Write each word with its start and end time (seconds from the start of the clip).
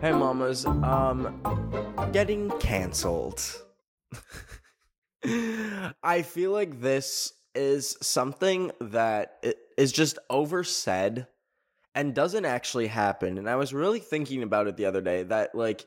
Hey 0.00 0.12
mamas, 0.12 0.64
um 0.66 1.40
getting 2.12 2.50
canceled. 2.60 3.42
I 6.02 6.22
feel 6.22 6.52
like 6.52 6.80
this 6.80 7.32
is 7.54 7.96
something 8.02 8.70
that 8.80 9.44
is 9.76 9.90
just 9.90 10.18
oversaid 10.30 11.26
and 11.94 12.14
doesn't 12.14 12.44
actually 12.44 12.86
happen. 12.86 13.38
And 13.38 13.48
I 13.48 13.56
was 13.56 13.74
really 13.74 13.98
thinking 13.98 14.42
about 14.42 14.66
it 14.68 14.76
the 14.76 14.84
other 14.84 15.00
day 15.00 15.24
that 15.24 15.54
like 15.54 15.86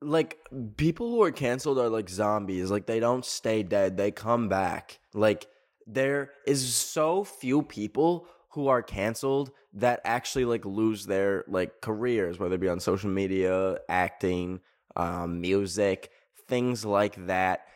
like 0.00 0.38
people 0.76 1.10
who 1.10 1.22
are 1.22 1.32
canceled 1.32 1.78
are 1.78 1.88
like 1.88 2.08
zombies. 2.08 2.70
Like 2.70 2.86
they 2.86 3.00
don't 3.00 3.24
stay 3.24 3.62
dead. 3.62 3.96
They 3.96 4.10
come 4.10 4.48
back. 4.48 5.00
Like 5.12 5.48
there 5.86 6.32
is 6.46 6.74
so 6.74 7.24
few 7.24 7.62
people 7.62 8.26
who 8.50 8.68
are 8.68 8.82
canceled 8.82 9.50
that 9.74 10.00
actually 10.04 10.44
like 10.44 10.64
lose 10.64 11.06
their 11.06 11.44
like 11.46 11.80
careers, 11.80 12.38
whether 12.38 12.54
it 12.54 12.60
be 12.60 12.68
on 12.68 12.80
social 12.80 13.10
media, 13.10 13.78
acting, 13.88 14.60
um, 14.96 15.40
music, 15.40 16.10
things 16.48 16.84
like 16.84 17.26
that. 17.26 17.66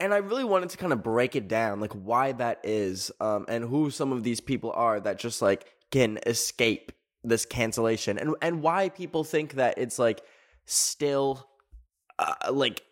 And 0.00 0.12
I 0.12 0.18
really 0.18 0.44
wanted 0.44 0.70
to 0.70 0.76
kind 0.76 0.92
of 0.92 1.02
break 1.02 1.36
it 1.36 1.48
down, 1.48 1.80
like 1.80 1.92
why 1.92 2.32
that 2.32 2.60
is, 2.64 3.10
um, 3.20 3.46
and 3.48 3.64
who 3.64 3.90
some 3.90 4.12
of 4.12 4.22
these 4.22 4.40
people 4.40 4.72
are 4.72 5.00
that 5.00 5.18
just 5.18 5.42
like 5.42 5.66
can 5.90 6.18
escape 6.26 6.92
this 7.24 7.44
cancellation, 7.44 8.18
and 8.18 8.34
and 8.42 8.62
why 8.62 8.88
people 8.90 9.24
think 9.24 9.54
that 9.54 9.76
it's 9.76 9.98
like 9.98 10.22
still 10.66 11.48
uh, 12.18 12.34
like 12.52 12.82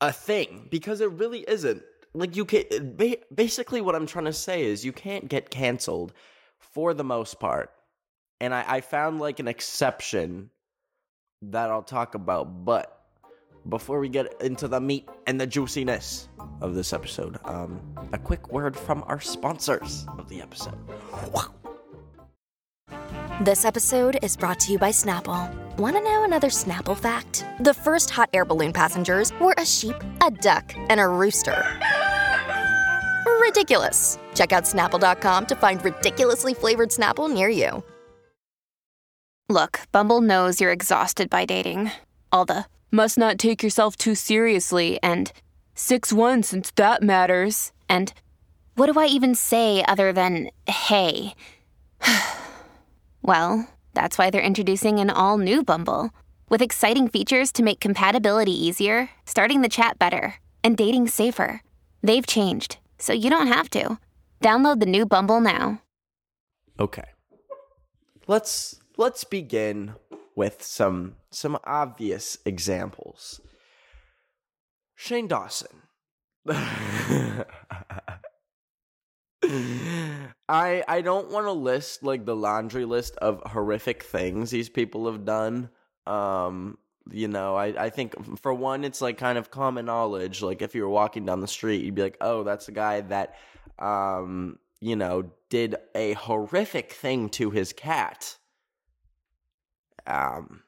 a 0.00 0.12
thing 0.12 0.68
because 0.70 1.00
it 1.00 1.10
really 1.12 1.40
isn't. 1.48 1.82
Like 2.16 2.34
you 2.34 2.46
can 2.46 2.64
ba- 2.96 3.18
basically 3.34 3.82
what 3.82 3.94
I'm 3.94 4.06
trying 4.06 4.24
to 4.24 4.32
say 4.32 4.64
is 4.64 4.84
you 4.84 4.92
can't 4.92 5.28
get 5.28 5.50
canceled 5.50 6.14
for 6.58 6.94
the 6.94 7.04
most 7.04 7.38
part, 7.38 7.70
and 8.40 8.54
I, 8.54 8.64
I 8.66 8.80
found 8.80 9.20
like 9.20 9.38
an 9.38 9.48
exception 9.48 10.48
that 11.42 11.70
I'll 11.70 11.82
talk 11.82 12.14
about, 12.14 12.64
but 12.64 13.02
before 13.68 13.98
we 13.98 14.08
get 14.08 14.40
into 14.40 14.66
the 14.66 14.80
meat 14.80 15.06
and 15.26 15.38
the 15.38 15.46
juiciness 15.46 16.30
of 16.62 16.74
this 16.74 16.94
episode, 16.94 17.38
um, 17.44 17.82
a 18.14 18.18
quick 18.18 18.50
word 18.50 18.76
from 18.76 19.04
our 19.08 19.20
sponsors 19.20 20.06
of 20.18 20.28
the 20.30 20.40
episode. 20.40 20.78
This 23.42 23.66
episode 23.66 24.18
is 24.22 24.34
brought 24.34 24.60
to 24.60 24.72
you 24.72 24.78
by 24.78 24.88
Snapple. 24.88 25.54
Want 25.76 25.94
to 25.96 26.02
know 26.02 26.24
another 26.24 26.48
Snapple 26.48 26.96
fact? 26.96 27.44
The 27.60 27.74
first 27.74 28.08
hot 28.08 28.30
air 28.32 28.46
balloon 28.46 28.72
passengers 28.72 29.30
were 29.38 29.54
a 29.58 29.66
sheep, 29.66 29.96
a 30.24 30.30
duck, 30.30 30.72
and 30.88 30.98
a 30.98 31.06
rooster. 31.06 31.62
Ridiculous. 33.40 34.18
Check 34.34 34.52
out 34.52 34.64
snapple.com 34.64 35.46
to 35.46 35.54
find 35.54 35.84
ridiculously 35.84 36.54
flavored 36.54 36.90
Snapple 36.90 37.32
near 37.32 37.48
you. 37.48 37.82
Look, 39.48 39.80
Bumble 39.92 40.20
knows 40.20 40.60
you're 40.60 40.72
exhausted 40.72 41.30
by 41.30 41.44
dating. 41.44 41.92
All 42.32 42.44
the 42.44 42.66
must 42.90 43.16
not 43.16 43.38
take 43.38 43.62
yourself 43.62 43.96
too 43.96 44.14
seriously 44.14 44.98
and 45.02 45.32
6 45.76 46.12
1 46.12 46.42
since 46.42 46.72
that 46.72 47.02
matters. 47.02 47.72
And 47.88 48.12
what 48.74 48.92
do 48.92 48.98
I 48.98 49.06
even 49.06 49.34
say 49.34 49.84
other 49.86 50.12
than 50.12 50.50
hey? 50.66 51.34
well, 53.22 53.68
that's 53.94 54.18
why 54.18 54.30
they're 54.30 54.42
introducing 54.42 54.98
an 54.98 55.10
all 55.10 55.38
new 55.38 55.62
Bumble 55.62 56.10
with 56.48 56.62
exciting 56.62 57.08
features 57.08 57.52
to 57.52 57.62
make 57.62 57.80
compatibility 57.80 58.52
easier, 58.52 59.10
starting 59.24 59.62
the 59.62 59.68
chat 59.68 59.98
better, 59.98 60.34
and 60.62 60.76
dating 60.76 61.08
safer. 61.08 61.60
They've 62.02 62.26
changed, 62.26 62.78
so 62.98 63.12
you 63.12 63.30
don't 63.30 63.48
have 63.48 63.70
to. 63.70 63.98
Download 64.40 64.80
the 64.80 64.86
new 64.86 65.06
Bumble 65.06 65.40
now. 65.40 65.82
Okay. 66.78 67.04
Let's 68.26 68.80
let's 68.96 69.24
begin 69.24 69.94
with 70.34 70.62
some 70.62 71.16
some 71.30 71.58
obvious 71.64 72.38
examples. 72.44 73.40
Shane 74.94 75.26
Dawson. 75.26 75.82
I 80.48 80.84
I 80.88 81.00
don't 81.02 81.30
want 81.30 81.46
to 81.46 81.52
list 81.52 82.02
like 82.02 82.24
the 82.24 82.36
laundry 82.36 82.84
list 82.84 83.16
of 83.16 83.42
horrific 83.46 84.02
things 84.02 84.50
these 84.50 84.68
people 84.68 85.10
have 85.10 85.24
done. 85.24 85.70
Um 86.06 86.78
you 87.10 87.28
know, 87.28 87.54
I, 87.54 87.84
I 87.84 87.90
think 87.90 88.38
for 88.38 88.52
one, 88.52 88.84
it's 88.84 89.00
like 89.00 89.18
kind 89.18 89.38
of 89.38 89.50
common 89.50 89.86
knowledge. 89.86 90.42
Like 90.42 90.62
if 90.62 90.74
you 90.74 90.82
were 90.82 90.88
walking 90.88 91.24
down 91.24 91.40
the 91.40 91.48
street, 91.48 91.84
you'd 91.84 91.94
be 91.94 92.02
like, 92.02 92.16
"Oh, 92.20 92.42
that's 92.42 92.66
the 92.66 92.72
guy 92.72 93.00
that, 93.02 93.36
um, 93.78 94.58
you 94.80 94.96
know, 94.96 95.30
did 95.48 95.76
a 95.94 96.14
horrific 96.14 96.92
thing 96.92 97.28
to 97.30 97.50
his 97.50 97.72
cat." 97.72 98.36
Um, 100.06 100.62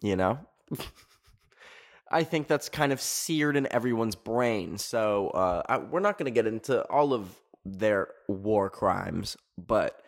you 0.00 0.16
know, 0.16 0.38
I 2.10 2.24
think 2.24 2.48
that's 2.48 2.68
kind 2.68 2.92
of 2.92 3.00
seared 3.00 3.56
in 3.56 3.72
everyone's 3.72 4.16
brain. 4.16 4.78
So 4.78 5.28
uh, 5.28 5.62
I, 5.68 5.78
we're 5.78 6.00
not 6.00 6.18
going 6.18 6.26
to 6.26 6.32
get 6.32 6.46
into 6.46 6.82
all 6.88 7.12
of 7.12 7.36
their 7.64 8.08
war 8.26 8.70
crimes, 8.70 9.36
but 9.56 10.02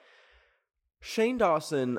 Shane 1.00 1.38
Dawson 1.38 1.99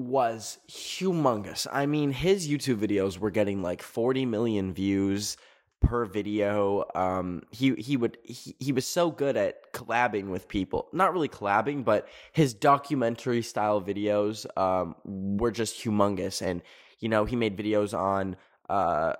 was 0.00 0.58
humongous. 0.68 1.66
I 1.70 1.86
mean, 1.86 2.12
his 2.12 2.48
YouTube 2.48 2.78
videos 2.78 3.18
were 3.18 3.30
getting 3.30 3.62
like 3.62 3.82
40 3.82 4.26
million 4.26 4.72
views 4.72 5.36
per 5.80 6.04
video. 6.04 6.84
Um, 6.94 7.42
he 7.50 7.74
he 7.74 7.96
would 7.96 8.18
he, 8.22 8.54
he 8.58 8.72
was 8.72 8.86
so 8.86 9.10
good 9.10 9.36
at 9.36 9.72
collabing 9.72 10.28
with 10.28 10.48
people. 10.48 10.88
Not 10.92 11.12
really 11.12 11.28
collabing, 11.28 11.84
but 11.84 12.08
his 12.32 12.54
documentary 12.54 13.42
style 13.42 13.80
videos 13.80 14.46
um, 14.58 14.94
were 15.04 15.50
just 15.50 15.82
humongous. 15.82 16.42
And 16.42 16.62
you 16.98 17.08
know, 17.08 17.24
he 17.24 17.36
made 17.36 17.56
videos 17.56 17.98
on 17.98 18.36
uh, 18.68 19.14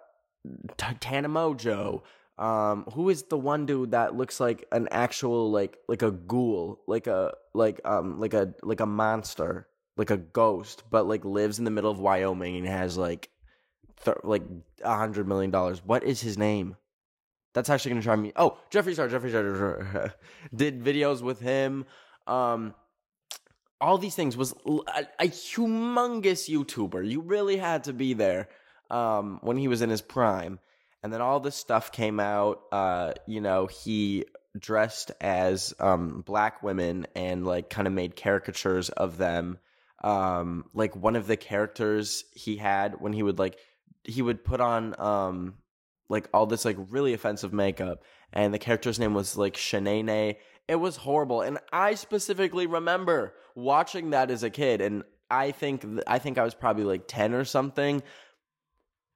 Tana 0.77 1.29
Mongeau. 1.29 2.03
Um, 2.39 2.85
who 2.95 3.11
is 3.11 3.25
the 3.25 3.37
one 3.37 3.67
dude 3.67 3.91
that 3.91 4.17
looks 4.17 4.41
like 4.41 4.67
an 4.73 4.89
actual 4.91 5.51
like 5.51 5.77
like 5.89 6.01
a 6.01 6.11
ghoul, 6.11 6.81
like 6.87 7.07
a 7.07 7.35
like 7.53 7.83
um 7.85 8.19
like 8.19 8.33
a 8.33 8.55
like 8.63 8.81
a 8.81 8.87
monster, 8.87 9.69
like 9.97 10.11
a 10.11 10.17
ghost, 10.17 10.85
but 10.91 11.07
like 11.07 11.25
lives 11.25 11.59
in 11.59 11.65
the 11.65 11.71
middle 11.71 11.91
of 11.91 12.01
Wyoming 12.01 12.57
and 12.57 12.67
has 12.67 12.97
like 12.97 13.31
th- 14.05 14.19
like 14.25 14.43
a 14.83 14.97
hundred 14.97 15.29
million 15.29 15.51
dollars. 15.51 15.83
What 15.85 16.05
is 16.05 16.21
his 16.21 16.39
name? 16.39 16.77
That's 17.53 17.69
actually 17.69 17.93
gonna 17.93 18.03
try 18.03 18.17
me. 18.17 18.33
Oh, 18.37 18.59
Jeffree 18.71 18.95
Star. 18.95 19.09
Jeffree 19.09 19.31
Star 19.31 20.15
did 20.55 20.83
videos 20.83 21.21
with 21.21 21.41
him. 21.41 21.85
Um, 22.27 22.75
all 23.81 23.99
these 23.99 24.15
things 24.15 24.37
was 24.37 24.53
a 24.53 25.27
humongous 25.27 26.49
YouTuber. 26.49 27.09
You 27.09 27.23
really 27.23 27.57
had 27.57 27.85
to 27.85 27.93
be 27.93 28.13
there 28.13 28.49
um, 28.91 29.39
when 29.43 29.57
he 29.57 29.69
was 29.69 29.81
in 29.83 29.91
his 29.91 30.03
prime. 30.03 30.59
And 31.03 31.13
then 31.13 31.23
all 31.23 31.41
this 31.41 31.57
stuff 31.57 31.91
came 31.91 32.21
out. 32.21 32.61
Uh, 32.71 33.15
you 33.27 33.41
know, 33.41 33.67
he 33.67 34.27
dressed 34.59 35.13
as 35.21 35.73
um, 35.79 36.23
black 36.27 36.63
women 36.63 37.07
and 37.15 37.47
like 37.47 37.71
kind 37.71 37.87
of 37.87 37.95
made 37.95 38.17
caricatures 38.17 38.91
of 38.91 39.17
them. 39.17 39.59
Um, 40.03 40.65
like 40.73 40.97
one 40.97 41.17
of 41.17 41.27
the 41.27 41.37
characters 41.37 42.25
he 42.33 42.57
had 42.57 43.01
when 43.01 43.13
he 43.13 43.23
would 43.23 43.39
like 43.39 43.59
he 44.05 44.23
would 44.23 44.45
put 44.45 44.61
on 44.61 44.99
um 44.99 45.55
like 46.09 46.29
all 46.33 46.47
this 46.47 46.65
like 46.65 46.77
really 46.89 47.13
offensive 47.13 47.53
makeup 47.53 48.03
and 48.33 48.55
the 48.55 48.59
character's 48.59 48.99
name 48.99 49.15
was 49.15 49.37
like 49.37 49.55
Shanae. 49.55 50.37
It 50.69 50.77
was 50.77 50.97
horrible 50.97 51.43
and 51.43 51.59
I 51.73 51.95
specifically 51.95 52.67
remember 52.67 53.35
watching 53.55 54.11
that 54.11 54.31
as 54.31 54.43
a 54.43 54.51
kid 54.51 54.81
and 54.81 55.05
I 55.31 55.51
think 55.51 55.85
I 56.07 56.19
think 56.19 56.39
I 56.39 56.45
was 56.45 56.55
probably 56.55 56.85
like 56.85 57.07
10 57.07 57.35
or 57.35 57.45
something 57.45 58.03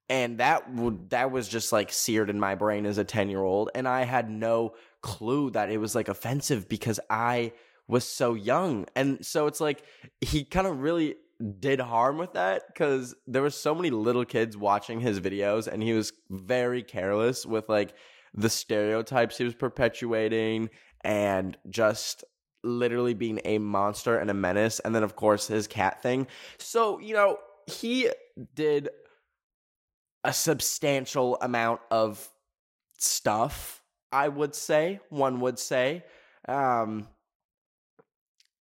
and 0.09 0.39
that 0.39 0.73
would 0.73 1.11
that 1.11 1.31
was 1.31 1.49
just 1.49 1.73
like 1.73 1.93
seared 1.93 2.31
in 2.31 2.39
my 2.39 2.55
brain 2.55 2.87
as 2.87 2.99
a 2.99 3.05
10 3.05 3.31
year 3.31 3.43
old 3.43 3.71
and 3.75 3.89
i 3.89 4.05
had 4.05 4.31
no 4.31 4.75
clue 5.01 5.51
that 5.51 5.71
it 5.71 5.79
was 5.79 5.95
like 5.95 6.09
offensive 6.09 6.69
because 6.69 7.01
i 7.09 7.53
was 7.87 8.05
so 8.05 8.35
young 8.35 8.87
and 8.97 9.25
so 9.25 9.47
it's 9.47 9.61
like 9.61 9.83
he 10.21 10.45
kind 10.45 10.67
of 10.67 10.81
really 10.81 11.17
did 11.59 11.81
harm 11.81 12.17
with 12.17 12.33
that 12.35 12.63
because 12.69 13.15
there 13.27 13.43
were 13.43 13.51
so 13.51 13.75
many 13.75 13.91
little 13.91 14.25
kids 14.25 14.57
watching 14.57 15.01
his 15.01 15.21
videos 15.21 15.67
and 15.67 15.83
he 15.83 15.93
was 15.93 16.13
very 16.31 16.83
careless 16.83 17.45
with 17.45 17.69
like 17.69 17.95
the 18.35 18.49
stereotypes 18.49 19.39
he 19.39 19.45
was 19.45 19.55
perpetuating 19.55 20.71
and 21.03 21.57
just 21.69 22.25
literally 22.63 23.15
being 23.15 23.41
a 23.45 23.59
monster 23.59 24.17
and 24.19 24.31
a 24.31 24.35
menace 24.35 24.81
and 24.81 24.95
then 24.95 25.03
of 25.03 25.17
course 25.17 25.47
his 25.47 25.67
cat 25.67 26.03
thing. 26.03 26.27
So 26.59 26.99
you 26.99 27.15
know 27.15 27.39
he 27.67 28.11
did 28.55 28.89
a 30.23 30.33
substantial 30.33 31.37
amount 31.43 31.81
of 31.91 32.31
stuff 32.99 33.83
i 34.13 34.29
would 34.29 34.55
say 34.55 35.01
one 35.11 35.41
would 35.41 35.59
say. 35.59 36.05
Um 36.49 37.09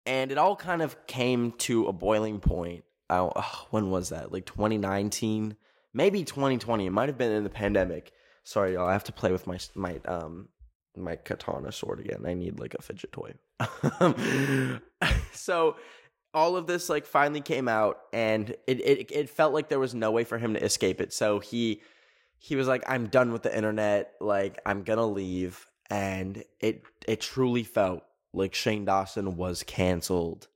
and 0.06 0.32
it 0.32 0.38
all 0.38 0.56
kind 0.56 0.82
of 0.82 1.06
came 1.06 1.52
to 1.52 1.86
a 1.86 1.92
boiling 1.92 2.40
point 2.40 2.84
ugh, 3.10 3.44
when 3.70 3.90
was 3.90 4.08
that 4.10 4.32
like 4.32 4.46
2019 4.46 5.56
maybe 5.92 6.24
2020 6.24 6.86
it 6.86 6.90
might 6.90 7.08
have 7.08 7.18
been 7.18 7.32
in 7.32 7.44
the 7.44 7.50
pandemic 7.50 8.12
sorry 8.44 8.74
y'all 8.74 8.88
i 8.88 8.92
have 8.92 9.04
to 9.04 9.12
play 9.12 9.32
with 9.32 9.46
my 9.46 9.58
my 9.74 10.00
um 10.06 10.48
my 10.96 11.16
katana 11.16 11.72
sword 11.72 12.00
again. 12.00 12.24
I 12.26 12.34
need 12.34 12.58
like 12.58 12.74
a 12.74 12.82
fidget 12.82 13.12
toy. 13.12 13.34
so 15.32 15.76
all 16.34 16.56
of 16.56 16.66
this 16.66 16.88
like 16.88 17.06
finally 17.06 17.40
came 17.40 17.68
out 17.68 18.00
and 18.12 18.50
it, 18.66 18.80
it 18.80 19.12
it 19.12 19.30
felt 19.30 19.52
like 19.52 19.68
there 19.68 19.78
was 19.78 19.94
no 19.94 20.10
way 20.10 20.24
for 20.24 20.38
him 20.38 20.54
to 20.54 20.64
escape 20.64 21.00
it. 21.00 21.12
So 21.12 21.38
he 21.38 21.82
he 22.38 22.56
was 22.56 22.68
like 22.68 22.84
I'm 22.88 23.06
done 23.06 23.32
with 23.32 23.42
the 23.42 23.56
internet, 23.56 24.12
like 24.20 24.58
I'm 24.66 24.84
to 24.84 25.04
leave 25.04 25.66
and 25.90 26.42
it 26.60 26.82
it 27.06 27.20
truly 27.20 27.64
felt 27.64 28.02
like 28.32 28.54
Shane 28.54 28.84
Dawson 28.84 29.36
was 29.36 29.62
canceled. 29.62 30.48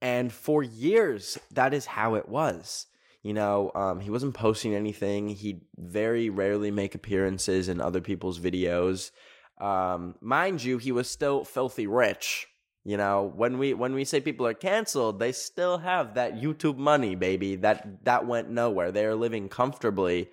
And 0.00 0.32
for 0.32 0.62
years 0.62 1.38
that 1.52 1.72
is 1.74 1.86
how 1.86 2.14
it 2.14 2.28
was. 2.28 2.86
You 3.22 3.34
know, 3.34 3.70
um, 3.76 4.00
he 4.00 4.10
wasn't 4.10 4.34
posting 4.34 4.74
anything. 4.74 5.28
He'd 5.28 5.60
very 5.76 6.28
rarely 6.28 6.72
make 6.72 6.96
appearances 6.96 7.68
in 7.68 7.80
other 7.80 8.00
people's 8.00 8.40
videos. 8.40 9.12
Um, 9.60 10.16
mind 10.20 10.64
you, 10.64 10.78
he 10.78 10.90
was 10.90 11.08
still 11.08 11.44
filthy 11.44 11.86
rich. 11.86 12.48
You 12.84 12.96
know, 12.96 13.32
when 13.36 13.58
we 13.58 13.74
when 13.74 13.94
we 13.94 14.04
say 14.04 14.20
people 14.20 14.44
are 14.44 14.54
canceled, 14.54 15.20
they 15.20 15.30
still 15.30 15.78
have 15.78 16.14
that 16.14 16.34
YouTube 16.34 16.78
money, 16.78 17.14
baby. 17.14 17.54
That 17.54 18.04
that 18.04 18.26
went 18.26 18.50
nowhere. 18.50 18.90
They 18.90 19.06
are 19.06 19.14
living 19.14 19.48
comfortably 19.48 20.30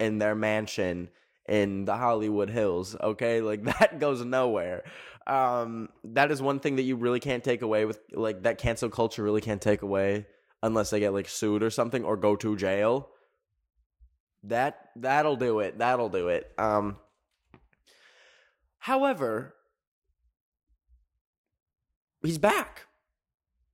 in 0.00 0.18
their 0.18 0.34
mansion 0.34 1.10
in 1.48 1.84
the 1.84 1.96
Hollywood 1.96 2.50
Hills. 2.50 2.96
Okay, 3.00 3.40
like 3.50 3.64
that 3.64 3.98
goes 3.98 4.24
nowhere. 4.24 4.84
Um, 5.26 5.90
that 6.04 6.30
is 6.30 6.40
one 6.40 6.58
thing 6.60 6.76
that 6.76 6.82
you 6.82 6.96
really 6.96 7.20
can't 7.20 7.44
take 7.44 7.62
away 7.62 7.84
with 7.84 8.00
like 8.12 8.44
that 8.44 8.58
cancel 8.58 8.88
culture 8.88 9.22
really 9.22 9.42
can't 9.42 9.60
take 9.60 9.82
away 9.82 10.26
unless 10.62 10.90
they 10.90 11.00
get 11.00 11.12
like 11.12 11.28
sued 11.28 11.62
or 11.62 11.70
something 11.70 12.04
or 12.04 12.16
go 12.16 12.34
to 12.36 12.56
jail. 12.56 13.10
That 14.44 14.90
that'll 14.96 15.36
do 15.36 15.60
it. 15.60 15.78
That'll 15.78 16.08
do 16.08 16.28
it. 16.28 16.50
Um 16.56 16.96
however, 18.78 19.54
he's 22.22 22.38
back. 22.38 22.86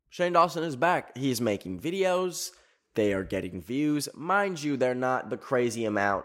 Shane 0.09 0.33
Dawson 0.33 0.65
is 0.65 0.77
back. 0.77 1.17
He's 1.17 1.41
making 1.41 1.81
videos. 1.81 2.51
They 2.95 3.13
are 3.13 3.25
getting 3.25 3.61
views. 3.61 4.09
Mind 4.15 4.63
you, 4.63 4.77
they're 4.77 4.95
not 4.95 5.31
the 5.31 5.37
crazy 5.37 5.85
amount 5.85 6.25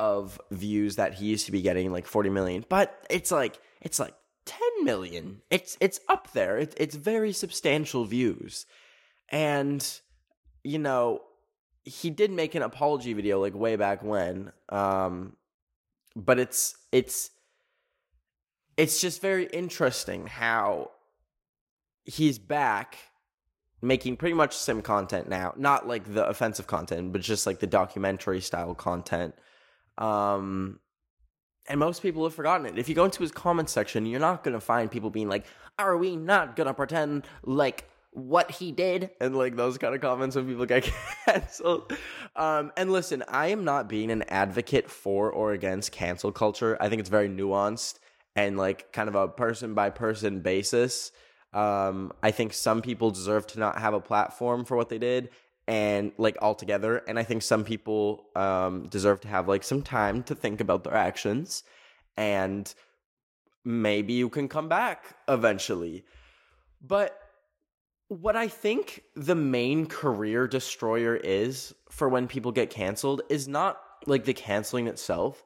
of 0.00 0.40
views 0.50 0.96
that 0.96 1.12
he 1.12 1.26
used 1.26 1.44
to 1.44 1.52
be 1.52 1.60
getting, 1.60 1.92
like 1.92 2.06
40 2.06 2.30
million, 2.30 2.64
but 2.70 3.04
it's 3.10 3.30
like 3.30 3.60
it's 3.82 4.00
like 4.00 4.14
10 4.46 4.58
million. 4.82 5.42
It's 5.50 5.76
it's 5.78 6.00
up 6.08 6.32
there. 6.32 6.56
It, 6.56 6.74
it's 6.78 6.94
very 6.96 7.32
substantial 7.32 8.06
views. 8.06 8.64
And 9.28 9.86
you 10.64 10.78
know, 10.78 11.20
he 11.84 12.08
did 12.08 12.30
make 12.30 12.54
an 12.54 12.62
apology 12.62 13.12
video 13.12 13.40
like 13.40 13.54
way 13.54 13.76
back 13.76 14.02
when. 14.02 14.52
Um 14.70 15.36
but 16.16 16.38
it's 16.38 16.76
it's 16.92 17.30
it's 18.78 19.02
just 19.02 19.20
very 19.20 19.44
interesting 19.46 20.26
how 20.26 20.90
he's 22.04 22.38
back 22.38 22.96
making 23.82 24.16
pretty 24.16 24.34
much 24.34 24.56
sim 24.56 24.82
content 24.82 25.28
now 25.28 25.54
not 25.56 25.86
like 25.86 26.12
the 26.12 26.26
offensive 26.26 26.66
content 26.66 27.12
but 27.12 27.20
just 27.20 27.46
like 27.46 27.60
the 27.60 27.66
documentary 27.66 28.40
style 28.40 28.74
content 28.74 29.34
um 30.00 30.80
and 31.68 31.78
most 31.78 32.02
people 32.02 32.24
have 32.24 32.34
forgotten 32.34 32.66
it. 32.66 32.78
If 32.78 32.88
you 32.88 32.96
go 32.96 33.04
into 33.04 33.22
his 33.22 33.30
comment 33.30 33.68
section 33.70 34.06
you're 34.06 34.20
not 34.20 34.42
going 34.42 34.54
to 34.54 34.60
find 34.60 34.90
people 34.90 35.10
being 35.10 35.28
like 35.28 35.46
are 35.78 35.96
we 35.96 36.16
not 36.16 36.56
going 36.56 36.66
to 36.66 36.74
pretend 36.74 37.26
like 37.42 37.88
what 38.12 38.50
he 38.50 38.72
did? 38.72 39.10
And 39.20 39.36
like 39.36 39.56
those 39.56 39.78
kind 39.78 39.94
of 39.94 40.00
comments 40.00 40.34
when 40.34 40.46
people 40.46 40.66
get 40.66 40.90
canceled. 41.26 41.92
Um 42.34 42.72
and 42.76 42.90
listen 42.90 43.22
i 43.28 43.48
am 43.48 43.64
not 43.64 43.88
being 43.88 44.10
an 44.10 44.24
advocate 44.24 44.90
for 44.90 45.30
or 45.30 45.52
against 45.52 45.92
cancel 45.92 46.32
culture. 46.32 46.76
I 46.80 46.88
think 46.88 47.00
it's 47.00 47.10
very 47.10 47.28
nuanced 47.28 47.98
and 48.36 48.56
like 48.56 48.92
kind 48.92 49.08
of 49.08 49.14
a 49.14 49.28
person 49.28 49.74
by 49.74 49.90
person 49.90 50.40
basis. 50.40 51.12
Um, 51.52 52.12
I 52.22 52.30
think 52.30 52.52
some 52.52 52.80
people 52.80 53.10
deserve 53.10 53.46
to 53.48 53.58
not 53.58 53.78
have 53.78 53.92
a 53.92 54.00
platform 54.00 54.64
for 54.64 54.76
what 54.76 54.88
they 54.88 54.98
did 54.98 55.30
and 55.70 56.10
like 56.18 56.36
altogether. 56.42 56.96
And 57.06 57.16
I 57.16 57.22
think 57.22 57.42
some 57.42 57.62
people 57.62 58.26
um, 58.34 58.88
deserve 58.88 59.20
to 59.20 59.28
have 59.28 59.46
like 59.46 59.62
some 59.62 59.82
time 59.82 60.24
to 60.24 60.34
think 60.34 60.60
about 60.60 60.82
their 60.82 60.96
actions 60.96 61.62
and 62.16 62.74
maybe 63.64 64.14
you 64.14 64.28
can 64.28 64.48
come 64.48 64.68
back 64.68 65.14
eventually. 65.28 66.04
But 66.82 67.16
what 68.08 68.34
I 68.34 68.48
think 68.48 69.04
the 69.14 69.36
main 69.36 69.86
career 69.86 70.48
destroyer 70.48 71.14
is 71.14 71.72
for 71.88 72.08
when 72.08 72.26
people 72.26 72.50
get 72.50 72.70
canceled 72.70 73.22
is 73.28 73.46
not 73.46 73.80
like 74.06 74.24
the 74.24 74.34
canceling 74.34 74.88
itself. 74.88 75.44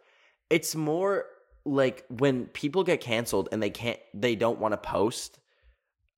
It's 0.49 0.75
more 0.75 1.27
like 1.67 2.07
when 2.09 2.47
people 2.47 2.83
get 2.83 3.03
canceled 3.03 3.51
and 3.53 3.63
they 3.63 3.69
can't 3.69 3.99
they 4.15 4.37
don't 4.37 4.59
want 4.59 4.73
to 4.73 4.77
post 4.79 5.39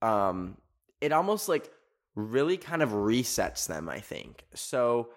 um 0.03 0.57
it 1.01 1.13
almost 1.13 1.49
like 1.49 1.71
really 2.17 2.57
kind 2.57 2.83
of 2.83 2.91
resets 2.91 3.69
them 3.69 3.89
i 3.89 4.01
think. 4.01 4.45
So 4.55 5.11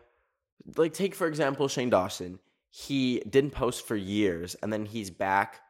like 0.77 0.93
take 0.93 1.15
for 1.15 1.27
example 1.27 1.67
shane 1.67 1.89
dawson. 1.89 2.39
He 2.69 3.21
didn't 3.27 3.51
post 3.51 3.87
for 3.87 3.95
years 3.95 4.55
and 4.61 4.71
then 4.71 4.85
he's 4.85 5.09
back 5.09 5.61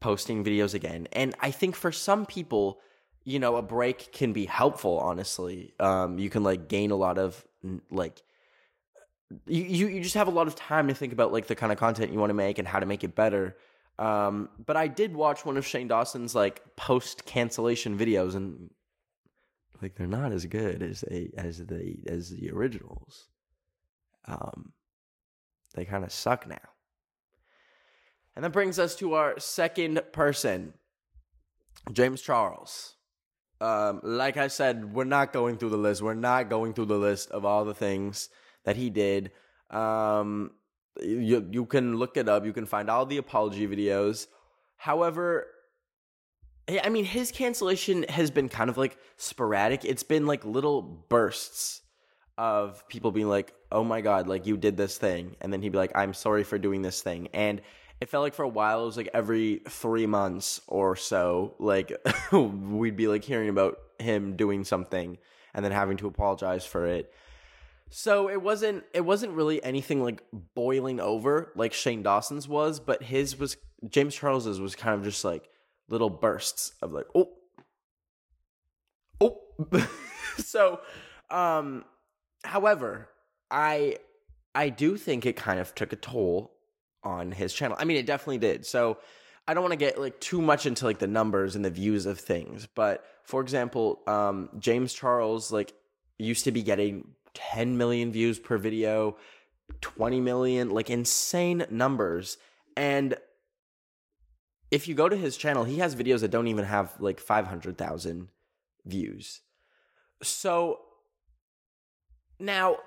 posting 0.00 0.44
videos 0.44 0.74
again. 0.74 1.08
And 1.12 1.34
i 1.40 1.50
think 1.50 1.74
for 1.74 1.90
some 1.90 2.26
people 2.26 2.80
you 3.24 3.38
know 3.38 3.56
a 3.56 3.62
break 3.62 4.12
can 4.12 4.32
be 4.32 4.44
helpful 4.44 4.98
honestly. 4.98 5.72
Um 5.80 6.18
you 6.18 6.30
can 6.30 6.44
like 6.44 6.68
gain 6.68 6.92
a 6.92 6.96
lot 6.96 7.18
of 7.18 7.44
like 7.90 8.22
you 9.46 9.88
you 9.88 10.00
just 10.02 10.14
have 10.14 10.28
a 10.28 10.30
lot 10.30 10.46
of 10.46 10.54
time 10.54 10.88
to 10.88 10.94
think 10.94 11.12
about 11.12 11.32
like 11.32 11.46
the 11.46 11.54
kind 11.54 11.72
of 11.72 11.78
content 11.78 12.12
you 12.12 12.18
want 12.18 12.30
to 12.30 12.34
make 12.34 12.58
and 12.58 12.68
how 12.68 12.78
to 12.78 12.86
make 12.86 13.02
it 13.02 13.14
better. 13.14 13.56
Um, 13.98 14.48
but 14.64 14.76
I 14.76 14.88
did 14.88 15.14
watch 15.14 15.44
one 15.44 15.56
of 15.56 15.66
Shane 15.66 15.88
Dawson's 15.88 16.34
like 16.34 16.62
post 16.76 17.24
cancellation 17.26 17.96
videos, 17.98 18.34
and 18.34 18.70
like 19.84 19.96
they're 19.96 20.06
not 20.06 20.32
as 20.32 20.46
good 20.46 20.82
as 20.82 21.02
they 21.02 21.30
as 21.36 21.58
the 21.58 21.96
as 22.08 22.30
the 22.30 22.50
originals. 22.50 23.28
Um, 24.26 24.72
they 25.74 25.84
kind 25.84 26.04
of 26.04 26.12
suck 26.12 26.48
now. 26.48 26.70
And 28.34 28.44
that 28.44 28.50
brings 28.50 28.78
us 28.78 28.96
to 28.96 29.12
our 29.12 29.38
second 29.38 30.00
person, 30.12 30.72
James 31.92 32.22
Charles. 32.22 32.96
Um, 33.60 34.00
like 34.02 34.38
I 34.38 34.48
said, 34.48 34.94
we're 34.94 35.04
not 35.04 35.32
going 35.32 35.58
through 35.58 35.70
the 35.70 35.76
list. 35.76 36.00
We're 36.00 36.14
not 36.14 36.48
going 36.48 36.72
through 36.72 36.86
the 36.86 36.98
list 36.98 37.30
of 37.30 37.44
all 37.44 37.64
the 37.66 37.74
things 37.74 38.30
that 38.64 38.76
he 38.76 38.88
did. 38.88 39.32
Um, 39.68 40.52
you 41.02 41.46
you 41.50 41.66
can 41.66 41.96
look 41.96 42.16
it 42.16 42.26
up. 42.26 42.46
You 42.46 42.54
can 42.54 42.66
find 42.66 42.88
all 42.88 43.04
the 43.04 43.18
apology 43.18 43.68
videos. 43.68 44.28
However, 44.76 45.46
I 46.68 46.88
mean, 46.88 47.04
his 47.04 47.30
cancellation 47.30 48.04
has 48.08 48.30
been 48.30 48.48
kind 48.48 48.70
of 48.70 48.78
like 48.78 48.96
sporadic. 49.16 49.84
It's 49.84 50.02
been 50.02 50.26
like 50.26 50.44
little 50.44 50.80
bursts 50.82 51.82
of 52.38 52.86
people 52.88 53.12
being 53.12 53.28
like, 53.28 53.54
"Oh 53.70 53.84
my 53.84 54.00
god, 54.00 54.28
like 54.28 54.46
you 54.46 54.56
did 54.56 54.76
this 54.76 54.96
thing," 54.96 55.36
and 55.40 55.52
then 55.52 55.60
he'd 55.62 55.72
be 55.72 55.78
like, 55.78 55.92
"I'm 55.94 56.14
sorry 56.14 56.42
for 56.42 56.58
doing 56.58 56.82
this 56.82 57.02
thing," 57.02 57.28
and 57.34 57.60
it 58.00 58.08
felt 58.08 58.22
like 58.22 58.34
for 58.34 58.44
a 58.44 58.48
while 58.48 58.82
it 58.82 58.86
was 58.86 58.96
like 58.96 59.10
every 59.14 59.62
three 59.68 60.06
months 60.06 60.60
or 60.66 60.96
so, 60.96 61.54
like 61.58 61.92
we'd 62.32 62.96
be 62.96 63.08
like 63.08 63.24
hearing 63.24 63.48
about 63.48 63.78
him 63.98 64.36
doing 64.36 64.64
something 64.64 65.18
and 65.54 65.64
then 65.64 65.72
having 65.72 65.96
to 65.98 66.06
apologize 66.06 66.66
for 66.66 66.86
it. 66.86 67.12
So 67.90 68.28
it 68.28 68.42
wasn't 68.42 68.84
it 68.92 69.02
wasn't 69.02 69.34
really 69.34 69.62
anything 69.62 70.02
like 70.02 70.22
boiling 70.54 70.98
over 70.98 71.52
like 71.54 71.72
Shane 71.72 72.02
Dawson's 72.02 72.48
was, 72.48 72.80
but 72.80 73.02
his 73.02 73.38
was 73.38 73.56
James 73.88 74.14
Charles's 74.14 74.60
was 74.60 74.74
kind 74.74 74.98
of 74.98 75.04
just 75.04 75.24
like 75.24 75.48
little 75.88 76.10
bursts 76.10 76.72
of 76.82 76.92
like 76.92 77.06
oh 77.14 77.30
oh 79.20 79.38
so 80.38 80.80
um 81.30 81.84
however 82.44 83.08
I 83.50 83.98
I 84.54 84.68
do 84.68 84.96
think 84.96 85.26
it 85.26 85.36
kind 85.36 85.60
of 85.60 85.74
took 85.74 85.92
a 85.92 85.96
toll 85.96 86.52
on 87.02 87.32
his 87.32 87.52
channel. 87.52 87.76
I 87.78 87.84
mean 87.84 87.96
it 87.96 88.06
definitely 88.06 88.38
did. 88.38 88.66
So 88.66 88.98
I 89.46 89.52
don't 89.52 89.62
want 89.62 89.72
to 89.72 89.78
get 89.78 90.00
like 90.00 90.18
too 90.20 90.40
much 90.40 90.64
into 90.64 90.86
like 90.86 90.98
the 90.98 91.06
numbers 91.06 91.54
and 91.54 91.64
the 91.64 91.70
views 91.70 92.06
of 92.06 92.18
things, 92.18 92.66
but 92.74 93.04
for 93.24 93.40
example, 93.40 94.00
um 94.06 94.48
James 94.58 94.92
Charles 94.92 95.52
like 95.52 95.74
used 96.18 96.44
to 96.44 96.52
be 96.52 96.62
getting 96.62 97.08
10 97.34 97.76
million 97.76 98.12
views 98.12 98.38
per 98.38 98.56
video, 98.56 99.16
20 99.80 100.20
million, 100.20 100.70
like 100.70 100.90
insane 100.90 101.66
numbers. 101.70 102.38
And 102.76 103.16
if 104.74 104.88
you 104.88 104.94
go 104.96 105.08
to 105.08 105.16
his 105.16 105.36
channel, 105.36 105.62
he 105.62 105.78
has 105.78 105.94
videos 105.94 106.18
that 106.22 106.32
don't 106.32 106.48
even 106.48 106.64
have 106.64 106.96
like 106.98 107.20
500,000 107.20 108.26
views. 108.84 109.40
So 110.20 110.80
now 112.40 112.78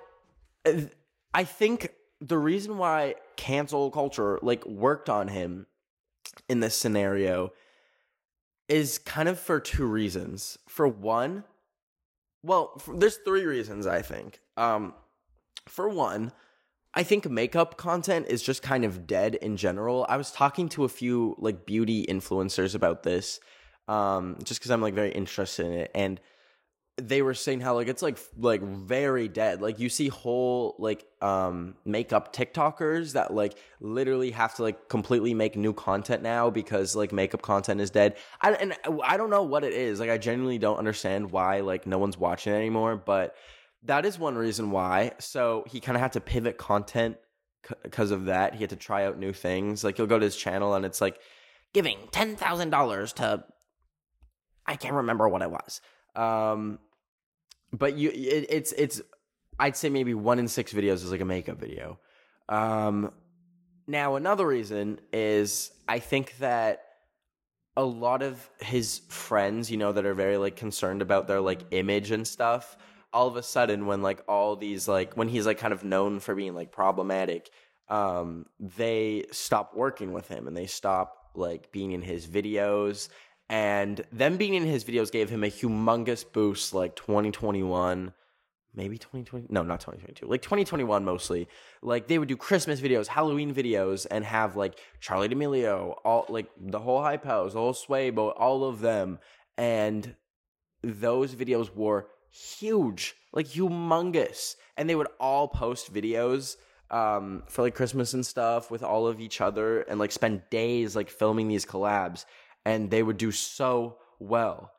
I 1.32 1.44
think 1.44 1.94
the 2.20 2.36
reason 2.36 2.76
why 2.76 3.14
cancel 3.36 3.90
culture 3.90 4.38
like 4.42 4.66
worked 4.66 5.08
on 5.08 5.28
him 5.28 5.66
in 6.46 6.60
this 6.60 6.76
scenario 6.76 7.52
is 8.68 8.98
kind 8.98 9.26
of 9.26 9.40
for 9.40 9.58
two 9.58 9.86
reasons. 9.86 10.58
For 10.68 10.86
one, 10.86 11.44
well, 12.42 12.82
there's 12.96 13.16
three 13.16 13.46
reasons 13.46 13.86
I 13.86 14.02
think. 14.02 14.40
Um, 14.58 14.92
for 15.66 15.88
one, 15.88 16.32
I 16.94 17.02
think 17.02 17.28
makeup 17.28 17.76
content 17.76 18.26
is 18.28 18.42
just 18.42 18.62
kind 18.62 18.84
of 18.84 19.06
dead 19.06 19.34
in 19.36 19.56
general. 19.56 20.06
I 20.08 20.16
was 20.16 20.30
talking 20.30 20.68
to 20.70 20.84
a 20.84 20.88
few 20.88 21.36
like 21.38 21.66
beauty 21.66 22.06
influencers 22.06 22.74
about 22.74 23.02
this, 23.02 23.40
um, 23.86 24.38
just 24.42 24.60
because 24.60 24.70
I'm 24.70 24.80
like 24.80 24.94
very 24.94 25.12
interested 25.12 25.66
in 25.66 25.72
it, 25.72 25.90
and 25.94 26.20
they 27.00 27.22
were 27.22 27.34
saying 27.34 27.60
how 27.60 27.74
like 27.74 27.86
it's 27.86 28.02
like 28.02 28.18
like 28.36 28.62
very 28.62 29.28
dead. 29.28 29.62
Like 29.62 29.78
you 29.78 29.88
see 29.88 30.08
whole 30.08 30.74
like 30.78 31.06
um 31.20 31.76
makeup 31.84 32.34
TikTokers 32.34 33.12
that 33.12 33.32
like 33.32 33.56
literally 33.80 34.32
have 34.32 34.56
to 34.56 34.62
like 34.62 34.88
completely 34.88 35.32
make 35.32 35.56
new 35.56 35.72
content 35.72 36.22
now 36.22 36.50
because 36.50 36.96
like 36.96 37.12
makeup 37.12 37.42
content 37.42 37.80
is 37.80 37.90
dead. 37.90 38.16
I 38.40 38.52
and 38.52 38.74
I 39.04 39.16
don't 39.16 39.30
know 39.30 39.44
what 39.44 39.62
it 39.62 39.74
is. 39.74 40.00
Like 40.00 40.10
I 40.10 40.18
genuinely 40.18 40.58
don't 40.58 40.78
understand 40.78 41.30
why 41.30 41.60
like 41.60 41.86
no 41.86 41.98
one's 41.98 42.18
watching 42.18 42.52
it 42.52 42.56
anymore, 42.56 42.96
but 42.96 43.36
that 43.84 44.04
is 44.04 44.18
one 44.18 44.36
reason 44.36 44.70
why. 44.70 45.12
So 45.18 45.64
he 45.68 45.80
kind 45.80 45.96
of 45.96 46.02
had 46.02 46.12
to 46.12 46.20
pivot 46.20 46.58
content 46.58 47.16
because 47.82 48.10
of 48.10 48.26
that. 48.26 48.54
He 48.54 48.60
had 48.60 48.70
to 48.70 48.76
try 48.76 49.04
out 49.04 49.18
new 49.18 49.32
things. 49.32 49.84
Like 49.84 49.96
he'll 49.96 50.06
go 50.06 50.18
to 50.18 50.24
his 50.24 50.36
channel 50.36 50.74
and 50.74 50.84
it's 50.84 51.00
like 51.00 51.20
giving 51.72 51.98
ten 52.10 52.36
thousand 52.36 52.70
dollars 52.70 53.12
to 53.14 53.44
I 54.66 54.76
can't 54.76 54.94
remember 54.94 55.28
what 55.28 55.42
it 55.42 55.50
was. 55.50 55.80
Um, 56.14 56.78
but 57.72 57.96
you, 57.96 58.10
it, 58.10 58.46
it's 58.50 58.72
it's 58.72 59.00
I'd 59.58 59.76
say 59.76 59.88
maybe 59.88 60.14
one 60.14 60.38
in 60.38 60.48
six 60.48 60.72
videos 60.72 60.94
is 60.94 61.10
like 61.10 61.20
a 61.20 61.26
makeup 61.26 61.58
video. 61.58 61.98
Um, 62.48 63.12
now 63.86 64.16
another 64.16 64.46
reason 64.46 65.00
is 65.12 65.70
I 65.88 65.98
think 65.98 66.36
that 66.38 66.84
a 67.76 67.84
lot 67.84 68.22
of 68.22 68.50
his 68.60 69.02
friends, 69.08 69.70
you 69.70 69.76
know, 69.76 69.92
that 69.92 70.04
are 70.04 70.14
very 70.14 70.36
like 70.36 70.56
concerned 70.56 71.00
about 71.00 71.28
their 71.28 71.40
like 71.40 71.60
image 71.70 72.10
and 72.10 72.26
stuff 72.26 72.76
all 73.12 73.26
of 73.26 73.36
a 73.36 73.42
sudden 73.42 73.86
when 73.86 74.02
like 74.02 74.22
all 74.28 74.56
these 74.56 74.88
like 74.88 75.14
when 75.14 75.28
he's 75.28 75.46
like 75.46 75.58
kind 75.58 75.72
of 75.72 75.84
known 75.84 76.20
for 76.20 76.34
being 76.34 76.54
like 76.54 76.70
problematic 76.70 77.50
um 77.88 78.44
they 78.60 79.24
stop 79.32 79.74
working 79.74 80.12
with 80.12 80.28
him 80.28 80.46
and 80.46 80.56
they 80.56 80.66
stop 80.66 81.18
like 81.38 81.72
being 81.72 81.92
in 81.92 82.02
his 82.02 82.26
videos. 82.26 83.08
And 83.50 84.04
them 84.12 84.36
being 84.36 84.54
in 84.54 84.66
his 84.66 84.84
videos 84.84 85.10
gave 85.10 85.30
him 85.30 85.42
a 85.42 85.46
humongous 85.46 86.24
boost 86.30 86.74
like 86.74 86.96
2021 86.96 88.12
maybe 88.74 88.96
2020 88.98 89.46
no 89.48 89.62
not 89.62 89.80
2022 89.80 90.26
like 90.26 90.42
2021 90.42 91.04
mostly. 91.04 91.48
Like 91.80 92.06
they 92.08 92.18
would 92.18 92.28
do 92.28 92.36
christmas 92.36 92.80
videos 92.80 93.06
halloween 93.06 93.54
videos 93.54 94.06
and 94.10 94.24
have 94.24 94.56
like 94.56 94.78
Charli 95.00 95.30
D'Amelio 95.30 95.94
all 96.04 96.26
like 96.28 96.50
the 96.60 96.78
whole 96.78 97.02
hype 97.02 97.24
house 97.24 97.54
the 97.54 97.58
whole 97.58 97.72
swaybo 97.72 98.34
all 98.36 98.64
of 98.64 98.80
them. 98.80 99.18
And 99.56 100.14
those 100.82 101.34
videos 101.34 101.74
were 101.74 102.08
huge, 102.38 103.14
like 103.32 103.46
humongous. 103.46 104.56
And 104.76 104.88
they 104.88 104.94
would 104.94 105.08
all 105.18 105.48
post 105.48 105.92
videos 105.92 106.56
um, 106.90 107.42
for 107.48 107.62
like 107.62 107.74
Christmas 107.74 108.14
and 108.14 108.24
stuff 108.24 108.70
with 108.70 108.82
all 108.82 109.06
of 109.06 109.20
each 109.20 109.40
other 109.40 109.82
and 109.82 109.98
like 109.98 110.12
spend 110.12 110.42
days 110.50 110.96
like 110.96 111.10
filming 111.10 111.48
these 111.48 111.66
collabs. 111.66 112.24
And 112.64 112.90
they 112.90 113.02
would 113.02 113.18
do 113.18 113.32
so 113.32 113.98
well. 114.18 114.72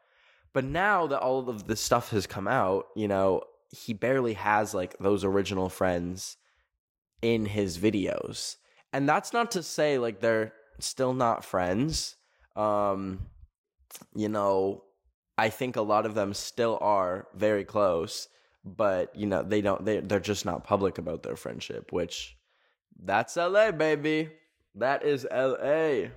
But 0.53 0.65
now 0.65 1.07
that 1.07 1.19
all 1.19 1.49
of 1.49 1.67
this 1.67 1.81
stuff 1.81 2.09
has 2.11 2.25
come 2.25 2.47
out, 2.47 2.87
you 2.95 3.07
know, 3.07 3.43
he 3.71 3.93
barely 3.93 4.33
has 4.33 4.73
like 4.73 4.97
those 4.97 5.23
original 5.23 5.69
friends 5.69 6.37
in 7.21 7.45
his 7.45 7.77
videos. 7.77 8.55
And 8.91 9.07
that's 9.07 9.33
not 9.33 9.51
to 9.51 9.63
say 9.63 9.97
like 9.99 10.19
they're 10.19 10.53
still 10.79 11.13
not 11.13 11.45
friends. 11.45 12.15
Um, 12.55 13.27
you 14.15 14.29
know, 14.29 14.83
I 15.39 15.49
think 15.49 15.77
a 15.77 15.81
lot 15.81 16.05
of 16.05 16.15
them 16.15 16.33
still 16.33 16.77
are 16.81 17.25
very 17.33 17.63
close, 17.63 18.27
but 18.65 19.15
you 19.15 19.25
know 19.25 19.41
they 19.41 19.61
don't. 19.61 19.85
They 19.85 20.01
they're 20.01 20.19
just 20.19 20.45
not 20.45 20.65
public 20.65 20.97
about 20.97 21.23
their 21.23 21.37
friendship, 21.37 21.93
which 21.93 22.35
that's 23.01 23.37
L.A. 23.37 23.71
baby. 23.71 24.31
That 24.75 25.05
is 25.05 25.25
L.A. 25.31 26.11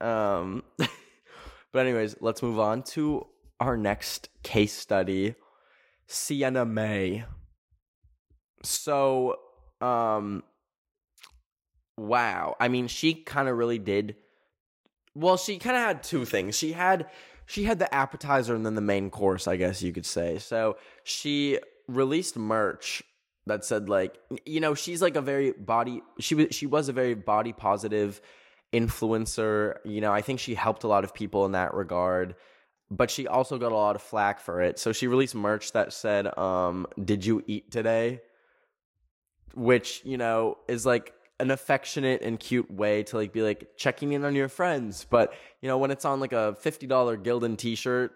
Um, 0.00 0.62
but 0.78 1.86
anyways, 1.86 2.16
let's 2.22 2.42
move 2.42 2.58
on 2.58 2.84
to 2.94 3.26
our 3.60 3.76
next 3.76 4.30
case 4.42 4.72
study, 4.72 5.34
Sienna 6.06 6.64
Mae. 6.64 7.26
So, 8.62 9.40
um, 9.82 10.42
wow. 11.98 12.56
I 12.58 12.68
mean, 12.68 12.88
she 12.88 13.12
kind 13.12 13.46
of 13.46 13.58
really 13.58 13.78
did. 13.78 14.16
Well, 15.14 15.36
she 15.36 15.58
kind 15.58 15.76
of 15.76 15.82
had 15.82 16.02
two 16.02 16.24
things. 16.24 16.56
She 16.56 16.72
had 16.72 17.06
she 17.46 17.64
had 17.64 17.78
the 17.78 17.92
appetizer 17.94 18.54
and 18.54 18.64
then 18.64 18.74
the 18.74 18.80
main 18.80 19.10
course, 19.10 19.46
I 19.46 19.56
guess 19.56 19.82
you 19.82 19.92
could 19.92 20.06
say. 20.06 20.38
So 20.38 20.76
she 21.02 21.58
released 21.88 22.36
merch 22.36 23.02
that 23.46 23.64
said 23.64 23.88
like 23.88 24.18
you 24.46 24.60
know 24.60 24.74
she's 24.74 25.02
like 25.02 25.16
a 25.16 25.20
very 25.20 25.52
body 25.52 26.02
she 26.18 26.34
was 26.34 26.46
she 26.50 26.66
was 26.66 26.88
a 26.88 26.92
very 26.92 27.14
body 27.14 27.52
positive 27.52 28.20
influencer 28.72 29.76
you 29.84 30.00
know 30.00 30.12
i 30.12 30.22
think 30.22 30.40
she 30.40 30.54
helped 30.54 30.84
a 30.84 30.88
lot 30.88 31.04
of 31.04 31.14
people 31.14 31.44
in 31.44 31.52
that 31.52 31.74
regard 31.74 32.34
but 32.90 33.10
she 33.10 33.26
also 33.26 33.58
got 33.58 33.72
a 33.72 33.74
lot 33.74 33.96
of 33.96 34.02
flack 34.02 34.40
for 34.40 34.62
it 34.62 34.78
so 34.78 34.92
she 34.92 35.06
released 35.06 35.34
merch 35.34 35.72
that 35.72 35.92
said 35.92 36.36
um 36.38 36.86
did 37.04 37.24
you 37.24 37.42
eat 37.46 37.70
today 37.70 38.20
which 39.54 40.00
you 40.04 40.16
know 40.16 40.56
is 40.66 40.86
like 40.86 41.12
an 41.40 41.50
affectionate 41.50 42.22
and 42.22 42.38
cute 42.38 42.70
way 42.70 43.02
to 43.04 43.16
like 43.16 43.32
be 43.32 43.42
like 43.42 43.70
checking 43.76 44.12
in 44.12 44.24
on 44.24 44.34
your 44.34 44.48
friends. 44.48 45.06
But 45.08 45.32
you 45.60 45.68
know, 45.68 45.78
when 45.78 45.90
it's 45.90 46.04
on 46.04 46.20
like 46.20 46.32
a 46.32 46.54
fifty 46.54 46.86
dollar 46.86 47.16
Gildan 47.16 47.56
t 47.56 47.74
shirt, 47.74 48.12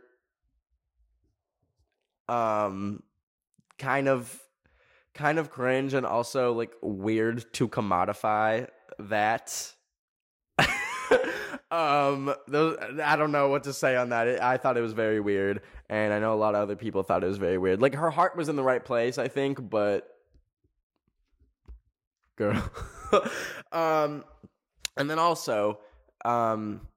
um 2.28 3.02
kind 3.78 4.08
of 4.08 4.40
kind 5.14 5.38
of 5.38 5.50
cringe 5.50 5.94
and 5.94 6.06
also 6.06 6.52
like 6.52 6.72
weird 6.82 7.52
to 7.54 7.68
commodify 7.68 8.68
that. 8.98 9.74
um 11.70 12.34
those, 12.48 12.78
i 13.04 13.14
don't 13.14 13.30
know 13.30 13.48
what 13.48 13.64
to 13.64 13.74
say 13.74 13.94
on 13.94 14.08
that 14.08 14.26
it, 14.26 14.40
i 14.40 14.56
thought 14.56 14.78
it 14.78 14.80
was 14.80 14.94
very 14.94 15.20
weird 15.20 15.60
and 15.90 16.14
i 16.14 16.18
know 16.18 16.32
a 16.32 16.36
lot 16.36 16.54
of 16.54 16.62
other 16.62 16.76
people 16.76 17.02
thought 17.02 17.22
it 17.22 17.26
was 17.26 17.36
very 17.36 17.58
weird 17.58 17.82
like 17.82 17.94
her 17.94 18.10
heart 18.10 18.36
was 18.36 18.48
in 18.48 18.56
the 18.56 18.62
right 18.62 18.84
place 18.84 19.18
i 19.18 19.28
think 19.28 19.68
but 19.68 20.08
girl 22.36 22.70
um, 23.72 24.24
and 24.96 25.08
then 25.08 25.18
also, 25.18 25.78
um, 26.24 26.88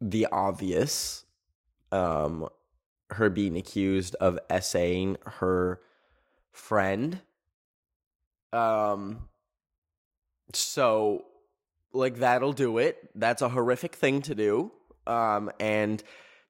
the 0.00 0.26
obvious, 0.30 1.24
um, 1.92 2.48
her 3.10 3.30
being 3.30 3.56
accused 3.56 4.14
of 4.16 4.38
essaying 4.50 5.16
her 5.24 5.80
friend. 6.52 7.20
Um, 8.52 9.28
so 10.52 11.24
like 11.92 12.16
that'll 12.16 12.52
do 12.52 12.78
it. 12.78 13.10
That's 13.14 13.42
a 13.42 13.48
horrific 13.48 13.94
thing 13.94 14.22
to 14.22 14.34
do. 14.34 14.72
Um, 15.06 15.50
and 15.60 16.02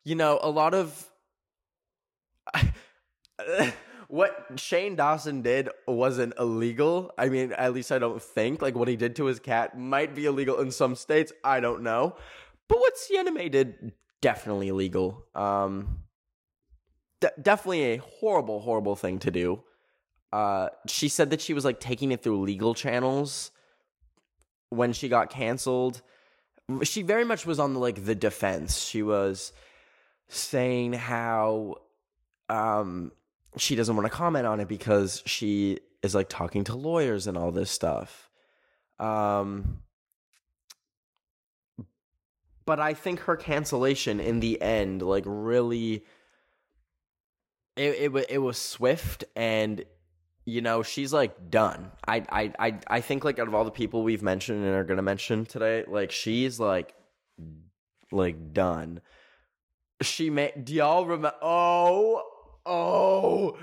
you 0.05 0.15
know, 0.15 0.39
a 0.41 0.51
lot 0.51 0.75
of 0.75 1.11
what 4.09 4.47
Shane 4.57 4.97
Dawson 4.97 5.43
did 5.43 5.69
wasn't 5.87 6.35
illegal. 6.39 7.13
I 7.19 7.29
mean, 7.29 7.53
at 7.53 7.73
least 7.73 7.91
I 7.93 7.99
don't 7.99 8.23
think. 8.23 8.63
Like 8.63 8.75
what 8.75 8.89
he 8.89 8.97
did 8.97 9.17
to 9.17 9.27
his 9.27 9.41
cat 9.41 9.79
might 9.79 10.15
be 10.15 10.27
illegal 10.27 10.61
in 10.61 10.71
some 10.71 10.95
states. 10.95 11.33
I 11.43 11.61
don't 11.61 11.83
know. 11.83 12.17
But 12.69 12.79
what 12.79 12.95
Mae 13.33 13.49
did 13.49 13.93
definitely 14.21 14.69
illegal. 14.69 15.25
Um, 15.35 16.01
de- 17.21 17.33
definitely 17.41 17.95
a 17.95 17.97
horrible, 17.99 18.61
horrible 18.61 18.97
thing 18.97 19.19
to 19.21 19.31
do. 19.31 19.63
Uh, 20.33 20.69
she 20.87 21.09
said 21.09 21.31
that 21.31 21.41
she 21.41 21.55
was 21.55 21.65
like 21.65 21.81
taking 21.81 22.13
it 22.13 22.23
through 22.23 22.41
legal 22.43 22.75
channels 22.75 23.51
when 24.71 24.93
she 24.93 25.09
got 25.09 25.31
canceled. 25.31 26.03
She 26.83 27.03
very 27.03 27.25
much 27.25 27.47
was 27.47 27.61
on 27.61 27.75
the 27.75 27.81
like 27.81 28.05
the 28.05 28.15
defense. 28.15 28.79
She 28.79 29.03
was 29.03 29.53
saying 30.29 30.95
how 30.95 31.77
um 32.49 33.13
she 33.57 33.75
doesn't 33.75 33.97
want 33.97 34.07
to 34.07 34.15
comment 34.15 34.47
on 34.47 34.61
it 34.61 34.69
because 34.69 35.23
she 35.27 35.79
is 36.03 36.15
like 36.15 36.29
talking 36.29 36.65
to 36.65 36.75
lawyers 36.75 37.27
and 37.27 37.37
all 37.37 37.51
this 37.51 37.71
stuff. 37.71 38.31
Um, 38.99 39.83
but 42.65 42.81
I 42.81 42.95
think 42.95 43.21
her 43.21 43.37
cancellation 43.37 44.21
in 44.21 44.41
the 44.41 44.61
end, 44.61 45.03
like, 45.03 45.25
really, 45.27 46.05
it 47.77 48.13
it, 48.15 48.27
it 48.31 48.39
was 48.39 48.59
swift 48.59 49.25
and 49.35 49.85
you 50.45 50.61
know 50.61 50.83
she's 50.83 51.13
like 51.13 51.51
done. 51.51 51.93
I 52.07 52.25
I 52.29 52.53
I 52.59 52.79
I 52.87 53.01
think 53.01 53.25
like 53.25 53.39
out 53.39 53.49
of 53.49 53.55
all 53.55 53.65
the 53.65 53.71
people 53.71 54.03
we've 54.03 54.23
mentioned 54.23 54.65
and 54.65 54.75
are 54.75 54.85
gonna 54.85 55.03
mention 55.03 55.47
today, 55.47 55.85
like 55.87 56.11
she's 56.11 56.59
like 56.59 56.95
like 58.11 58.53
done. 58.53 59.01
She 60.03 60.31
made. 60.31 60.65
Do 60.65 60.75
y'all 60.75 61.07
remember? 61.07 61.35
Oh 61.41 62.23
Oh, 62.67 63.57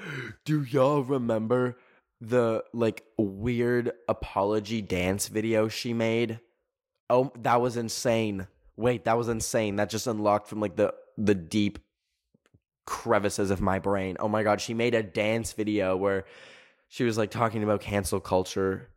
do 0.45 0.63
y'all 0.63 1.03
remember 1.03 1.77
the 2.21 2.63
like 2.73 3.03
weird 3.17 3.91
apology 4.07 4.81
dance 4.81 5.27
video 5.27 5.67
she 5.67 5.93
made? 5.93 6.39
Oh, 7.09 7.33
that 7.41 7.59
was 7.59 7.75
insane. 7.75 8.47
Wait, 8.77 9.03
that 9.03 9.17
was 9.17 9.27
insane. 9.27 9.75
That 9.75 9.89
just 9.89 10.07
unlocked 10.07 10.47
from 10.47 10.61
like 10.61 10.77
the 10.77 10.93
the 11.17 11.35
deep 11.35 11.79
crevices 12.85 13.51
of 13.51 13.59
my 13.59 13.77
brain. 13.77 14.15
Oh 14.19 14.29
my 14.29 14.41
god, 14.41 14.61
she 14.61 14.73
made 14.73 14.95
a 14.95 15.03
dance 15.03 15.51
video 15.51 15.97
where 15.97 16.23
she 16.87 17.03
was 17.03 17.17
like 17.17 17.29
talking 17.29 17.61
about 17.61 17.81
cancel 17.81 18.21
culture. 18.21 18.89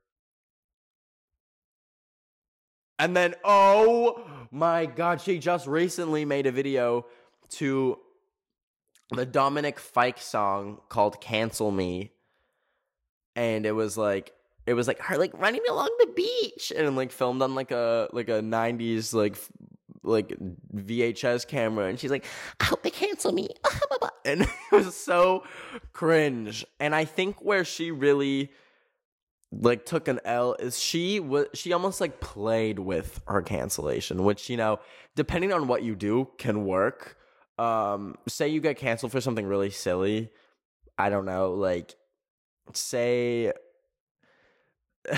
And 2.98 3.16
then, 3.16 3.34
oh 3.44 4.24
my 4.50 4.86
God, 4.86 5.20
she 5.20 5.38
just 5.38 5.66
recently 5.66 6.24
made 6.24 6.46
a 6.46 6.52
video 6.52 7.06
to 7.50 7.98
the 9.10 9.26
Dominic 9.26 9.78
Fike 9.78 10.20
song 10.20 10.80
called 10.88 11.20
Cancel 11.20 11.70
Me. 11.70 12.12
And 13.34 13.66
it 13.66 13.72
was 13.72 13.96
like, 13.96 14.32
it 14.66 14.74
was 14.74 14.88
like 14.88 14.98
her 15.00 15.16
like 15.16 15.32
running 15.38 15.62
me 15.62 15.68
along 15.68 15.90
the 16.00 16.12
beach. 16.14 16.72
And 16.74 16.96
like 16.96 17.12
filmed 17.12 17.42
on 17.42 17.54
like 17.54 17.70
a 17.70 18.08
like 18.12 18.28
a 18.28 18.40
90s 18.40 19.14
like 19.14 19.36
like 20.02 20.34
VHS 20.74 21.46
camera. 21.46 21.86
And 21.86 21.98
she's 22.00 22.10
like 22.10 22.24
I 22.60 22.64
hope 22.64 22.82
they 22.82 22.90
cancel 22.90 23.32
me. 23.32 23.48
And 24.26 24.42
it 24.42 24.48
was 24.72 24.96
so 24.96 25.44
cringe. 25.92 26.66
And 26.80 26.96
I 26.96 27.04
think 27.04 27.40
where 27.40 27.64
she 27.64 27.92
really 27.92 28.50
like 29.52 29.86
took 29.86 30.08
an 30.08 30.20
L 30.24 30.54
is 30.54 30.78
she 30.78 31.20
was 31.20 31.46
she 31.54 31.72
almost 31.72 32.00
like 32.00 32.20
played 32.20 32.78
with 32.78 33.20
her 33.26 33.42
cancellation 33.42 34.24
which 34.24 34.50
you 34.50 34.56
know 34.56 34.80
depending 35.14 35.52
on 35.52 35.68
what 35.68 35.82
you 35.82 35.94
do 35.94 36.28
can 36.36 36.66
work 36.66 37.16
um 37.58 38.16
say 38.28 38.48
you 38.48 38.60
get 38.60 38.76
canceled 38.76 39.12
for 39.12 39.20
something 39.20 39.46
really 39.46 39.70
silly 39.70 40.30
I 40.98 41.08
don't 41.08 41.24
know 41.24 41.52
like 41.52 41.94
say 42.72 43.52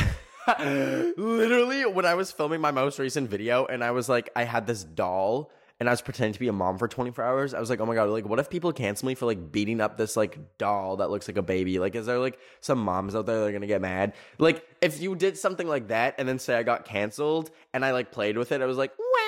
literally 0.58 1.86
when 1.86 2.04
I 2.04 2.14
was 2.14 2.30
filming 2.32 2.60
my 2.60 2.70
most 2.70 2.98
recent 2.98 3.28
video 3.28 3.66
and 3.66 3.82
I 3.82 3.90
was 3.90 4.08
like 4.08 4.30
I 4.36 4.44
had 4.44 4.66
this 4.66 4.84
doll 4.84 5.50
and 5.80 5.88
I 5.88 5.92
was 5.92 6.02
pretending 6.02 6.32
to 6.32 6.40
be 6.40 6.48
a 6.48 6.52
mom 6.52 6.76
for 6.76 6.88
24 6.88 7.24
hours. 7.24 7.54
I 7.54 7.60
was 7.60 7.70
like, 7.70 7.80
"Oh 7.80 7.86
my 7.86 7.94
god, 7.94 8.08
like 8.08 8.26
what 8.26 8.40
if 8.40 8.50
people 8.50 8.72
cancel 8.72 9.06
me 9.06 9.14
for 9.14 9.26
like 9.26 9.52
beating 9.52 9.80
up 9.80 9.96
this 9.96 10.16
like 10.16 10.58
doll 10.58 10.96
that 10.96 11.10
looks 11.10 11.28
like 11.28 11.36
a 11.36 11.42
baby? 11.42 11.78
Like 11.78 11.94
is 11.94 12.06
there 12.06 12.18
like 12.18 12.38
some 12.60 12.78
moms 12.80 13.14
out 13.14 13.26
there 13.26 13.40
that 13.40 13.54
are 13.54 13.58
to 13.58 13.66
get 13.66 13.80
mad? 13.80 14.14
Like 14.38 14.64
if 14.80 15.00
you 15.00 15.14
did 15.14 15.38
something 15.38 15.68
like 15.68 15.88
that 15.88 16.16
and 16.18 16.28
then 16.28 16.38
say 16.38 16.56
I 16.56 16.62
got 16.64 16.84
canceled 16.84 17.50
and 17.72 17.84
I 17.84 17.92
like 17.92 18.10
played 18.10 18.36
with 18.36 18.50
it, 18.52 18.60
I 18.60 18.66
was 18.66 18.76
like, 18.76 18.92
"Wow, 18.98 19.04
wow, 19.14 19.27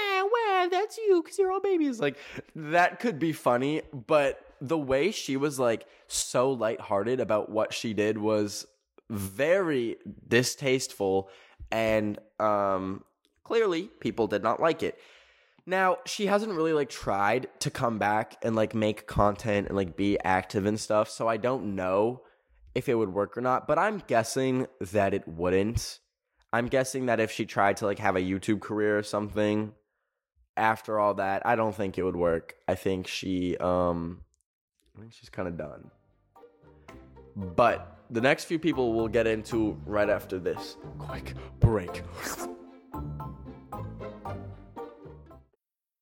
that's 0.71 0.97
you 0.99 1.23
cuz 1.23 1.39
you're 1.39 1.53
all 1.53 1.61
babies." 1.61 2.01
Like 2.01 2.17
that 2.55 3.01
could 3.01 3.19
be 3.19 3.33
funny, 3.33 3.83
but 3.93 4.45
the 4.61 4.79
way 4.79 5.11
she 5.11 5.37
was 5.37 5.59
like 5.59 5.87
so 6.07 6.53
lighthearted 6.53 7.21
about 7.21 7.51
what 7.51 7.73
she 7.73 7.95
did 7.95 8.19
was 8.19 8.67
very 9.09 9.97
distasteful 10.29 11.31
and 11.73 12.19
um 12.39 13.03
clearly 13.43 13.91
people 14.01 14.27
did 14.27 14.43
not 14.43 14.61
like 14.61 14.83
it 14.83 14.99
now 15.67 15.97
she 16.07 16.27
hasn't 16.27 16.53
really 16.53 16.73
like 16.73 16.89
tried 16.89 17.49
to 17.59 17.71
come 17.71 17.99
back 17.99 18.37
and 18.43 18.55
like 18.55 18.75
make 18.75 19.07
content 19.07 19.67
and 19.67 19.77
like 19.77 19.97
be 19.97 20.19
active 20.25 20.67
and 20.67 20.79
stuff 20.79 21.09
so 21.09 21.27
i 21.27 21.37
don't 21.37 21.75
know 21.75 22.23
if 22.75 22.89
it 22.89 22.95
would 22.95 23.13
work 23.13 23.37
or 23.37 23.41
not 23.41 23.67
but 23.67 23.79
i'm 23.79 24.03
guessing 24.07 24.67
that 24.81 25.13
it 25.13 25.27
wouldn't 25.27 25.99
i'm 26.53 26.67
guessing 26.67 27.07
that 27.07 27.19
if 27.19 27.31
she 27.33 27.45
tried 27.45 27.77
to 27.77 27.87
like 27.87 27.99
have 27.99 28.17
a 28.17 28.21
youtube 28.21 28.61
career 28.61 28.97
or 28.97 29.03
something 29.03 29.73
after 30.61 31.01
all 31.01 31.15
that 31.15 31.45
i 31.47 31.57
don't 31.57 31.75
think 31.75 31.99
it 31.99 32.03
would 32.03 32.17
work. 32.17 32.55
I 32.69 32.75
think 32.75 33.07
she 33.07 33.57
um 33.57 34.21
i 34.97 35.01
think 35.01 35.13
she's 35.13 35.31
kind 35.31 35.49
of 35.49 35.57
done. 35.57 35.91
But 37.37 37.97
the 38.11 38.21
next 38.21 38.45
few 38.45 38.59
people 38.59 38.93
we'll 38.93 39.09
get 39.09 39.27
into 39.27 39.79
right 39.87 40.11
after 40.11 40.39
this. 40.39 40.77
Quick 40.99 41.35
break. 41.61 42.03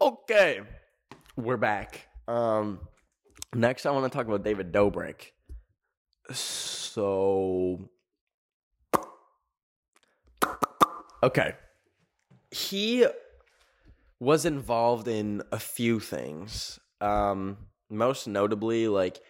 Okay, 0.00 0.60
we're 1.36 1.56
back. 1.56 2.08
Um, 2.26 2.80
next, 3.54 3.86
I 3.86 3.92
want 3.92 4.10
to 4.10 4.16
talk 4.16 4.26
about 4.26 4.42
David 4.42 4.72
Dobrik. 4.72 5.30
So, 6.30 7.90
okay, 11.22 11.54
he 12.50 13.06
was 14.18 14.44
involved 14.44 15.06
in 15.06 15.42
a 15.52 15.60
few 15.60 16.00
things. 16.00 16.80
Um, 17.00 17.58
most 17.88 18.26
notably, 18.26 18.88
like 18.88 19.20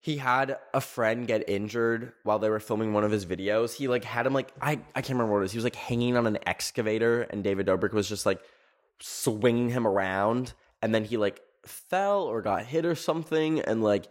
he 0.00 0.18
had 0.18 0.58
a 0.72 0.80
friend 0.80 1.26
get 1.26 1.48
injured 1.48 2.12
while 2.22 2.38
they 2.38 2.50
were 2.50 2.60
filming 2.60 2.92
one 2.92 3.02
of 3.02 3.10
his 3.10 3.26
videos. 3.26 3.74
He 3.74 3.88
like 3.88 4.04
had 4.04 4.26
him 4.26 4.32
like 4.32 4.52
I 4.60 4.78
I 4.94 5.02
can't 5.02 5.10
remember 5.10 5.32
what 5.32 5.38
it 5.38 5.42
was. 5.42 5.52
He 5.52 5.58
was 5.58 5.64
like 5.64 5.74
hanging 5.74 6.16
on 6.16 6.28
an 6.28 6.38
excavator, 6.46 7.22
and 7.22 7.42
David 7.42 7.66
Dobrik 7.66 7.92
was 7.92 8.08
just 8.08 8.26
like 8.26 8.40
swinging 9.00 9.70
him 9.70 9.86
around 9.86 10.54
and 10.82 10.94
then 10.94 11.04
he 11.04 11.16
like 11.16 11.40
fell 11.66 12.22
or 12.22 12.42
got 12.42 12.64
hit 12.64 12.86
or 12.86 12.94
something 12.94 13.60
and 13.60 13.82
like 13.82 14.06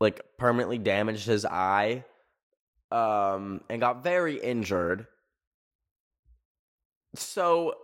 like 0.00 0.20
permanently 0.38 0.78
damaged 0.78 1.26
his 1.26 1.44
eye 1.44 2.04
um 2.90 3.60
and 3.68 3.80
got 3.80 4.02
very 4.02 4.38
injured. 4.38 5.06
So 7.14 7.74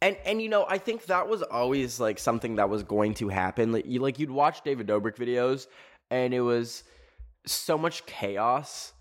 and 0.00 0.16
and 0.24 0.40
you 0.40 0.48
know 0.48 0.64
i 0.68 0.78
think 0.78 1.06
that 1.06 1.28
was 1.28 1.42
always 1.42 1.98
like 1.98 2.18
something 2.18 2.56
that 2.56 2.70
was 2.70 2.82
going 2.82 3.14
to 3.14 3.28
happen. 3.28 3.72
Like 3.72 3.86
you 3.86 4.00
like 4.00 4.18
you'd 4.18 4.30
watch 4.30 4.62
david 4.62 4.86
dobrik 4.86 5.16
videos 5.16 5.66
and 6.10 6.32
it 6.32 6.40
was 6.40 6.84
so 7.46 7.78
much 7.78 8.04
chaos 8.06 8.92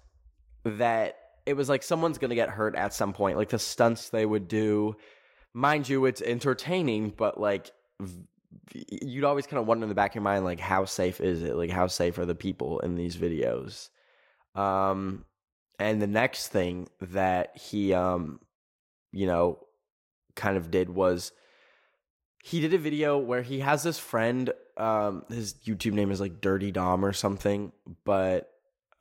that 0.66 1.18
it 1.46 1.56
was 1.56 1.70
like 1.70 1.84
someone's 1.84 2.18
gonna 2.18 2.36
get 2.36 2.50
hurt 2.50 2.76
at 2.76 2.94
some 2.94 3.14
point 3.14 3.38
like 3.38 3.50
the 3.50 3.60
stunts 3.60 4.10
they 4.10 4.26
would 4.26 4.48
do 4.48 4.96
mind 5.58 5.90
you, 5.90 6.06
it's 6.06 6.22
entertaining, 6.22 7.10
but 7.18 7.40
like 7.40 7.72
you'd 8.74 9.24
always 9.24 9.48
kind 9.48 9.60
of 9.60 9.66
wonder 9.66 9.86
in 9.86 9.90
the 9.90 9.96
back 9.96 10.12
of 10.12 10.16
your 10.16 10.22
mind, 10.22 10.46
like 10.46 10.60
how 10.60 10.86
safe 10.86 11.20
is 11.20 11.42
it? 11.42 11.56
Like 11.56 11.72
how 11.72 11.88
safe 11.88 12.20
are 12.20 12.26
the 12.26 12.36
people 12.36 12.80
in 12.82 12.96
these 12.96 13.18
videos? 13.18 13.90
Um, 14.54 15.26
and 15.80 16.00
the 16.00 16.08
next 16.08 16.50
thing 16.50 16.88
that 17.02 17.58
he, 17.58 17.92
um, 17.92 18.40
you 19.12 19.26
know, 19.26 19.60
kind 20.36 20.58
of 20.58 20.70
did 20.70 20.92
was 20.92 21.32
he 22.44 22.62
did 22.62 22.76
a 22.76 22.78
video 22.78 23.18
where 23.18 23.42
he 23.42 23.60
has 23.62 23.82
this 23.82 23.98
friend. 23.98 24.54
Um, 24.78 25.26
his 25.28 25.56
YouTube 25.66 25.94
name 25.94 26.12
is 26.12 26.22
like 26.22 26.40
Durte 26.40 26.72
Dom 26.72 27.04
or 27.04 27.14
something, 27.14 27.72
but 28.06 28.52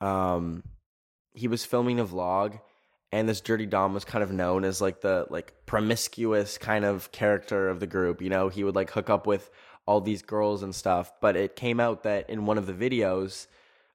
um, 0.01 0.63
he 1.33 1.47
was 1.47 1.65
filming 1.65 1.99
a 1.99 2.05
vlog 2.05 2.59
and 3.11 3.27
this 3.27 3.41
Durte 3.41 3.69
Dom 3.69 3.93
was 3.93 4.05
kind 4.05 4.23
of 4.23 4.31
known 4.31 4.63
as 4.63 4.81
like 4.81 5.01
the 5.01 5.25
like 5.29 5.53
promiscuous 5.65 6.57
kind 6.57 6.85
of 6.85 7.11
character 7.11 7.69
of 7.69 7.79
the 7.79 7.87
group 7.87 8.21
you 8.21 8.29
know? 8.29 8.49
He 8.49 8.63
would 8.63 8.75
like 8.75 8.91
hook 8.91 9.09
up 9.09 9.27
with 9.27 9.49
all 9.85 10.01
these 10.01 10.21
girls 10.21 10.63
and 10.63 10.75
stuff 10.75 11.11
but 11.21 11.35
it 11.35 11.55
came 11.55 11.79
out 11.79 12.03
that 12.03 12.29
in 12.29 12.45
one 12.45 12.57
of 12.57 12.65
the 12.67 12.73
videos 12.73 13.47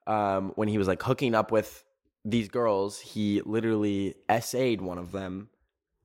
um 0.07 0.53
when 0.57 0.69
he 0.69 0.79
was 0.79 0.89
like 0.89 1.03
hooking 1.03 1.35
up 1.35 1.53
with 1.53 1.85
these 2.25 2.49
girls 2.49 2.99
he 3.01 3.43
literally 3.43 4.15
essayed 4.29 4.81
one 4.81 4.99
of 4.99 5.13
them 5.13 5.49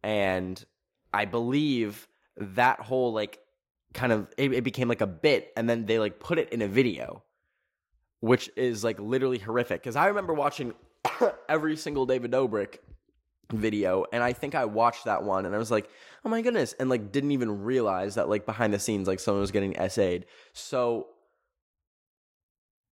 and 0.04 0.66
i 1.14 1.26
believe 1.26 2.08
that 2.36 2.80
whole 2.82 3.14
like 3.14 3.40
kind 3.94 4.12
of 4.12 4.28
it, 4.38 4.52
it 4.54 4.64
became 4.64 4.88
like 4.88 5.02
a 5.02 5.08
bit 5.08 5.52
and 5.56 5.70
then 5.70 5.86
they 5.86 6.00
like 6.00 6.20
put 6.20 6.38
it 6.38 6.50
in 6.52 6.62
a 6.62 6.68
video 6.68 7.24
which 8.20 8.50
is 8.56 8.84
like 8.84 9.00
literally 9.00 9.38
horrific 9.38 9.82
because 9.82 9.96
i 9.96 10.08
remember 10.08 10.34
watching 10.34 10.74
every 11.50 11.78
single 11.78 12.06
david 12.06 12.32
dobrik 12.32 12.78
video 13.52 14.06
and 14.12 14.24
i 14.24 14.34
think 14.34 14.56
i 14.56 14.66
watched 14.66 15.06
that 15.06 15.24
one 15.24 15.46
and 15.46 15.56
i 15.56 15.58
was 15.58 15.72
like 15.72 15.90
oh 16.26 16.30
my 16.30 16.42
goodness 16.42 16.74
and 16.80 16.90
like 16.90 17.12
didn't 17.12 17.32
even 17.32 17.64
realize 17.64 18.16
that 18.16 18.28
like 18.28 18.46
behind 18.46 18.74
the 18.74 18.80
scenes 18.80 19.08
like 19.08 19.20
someone 19.20 19.42
was 19.42 19.52
getting 19.52 19.76
essayed 19.78 20.26
so 20.54 21.08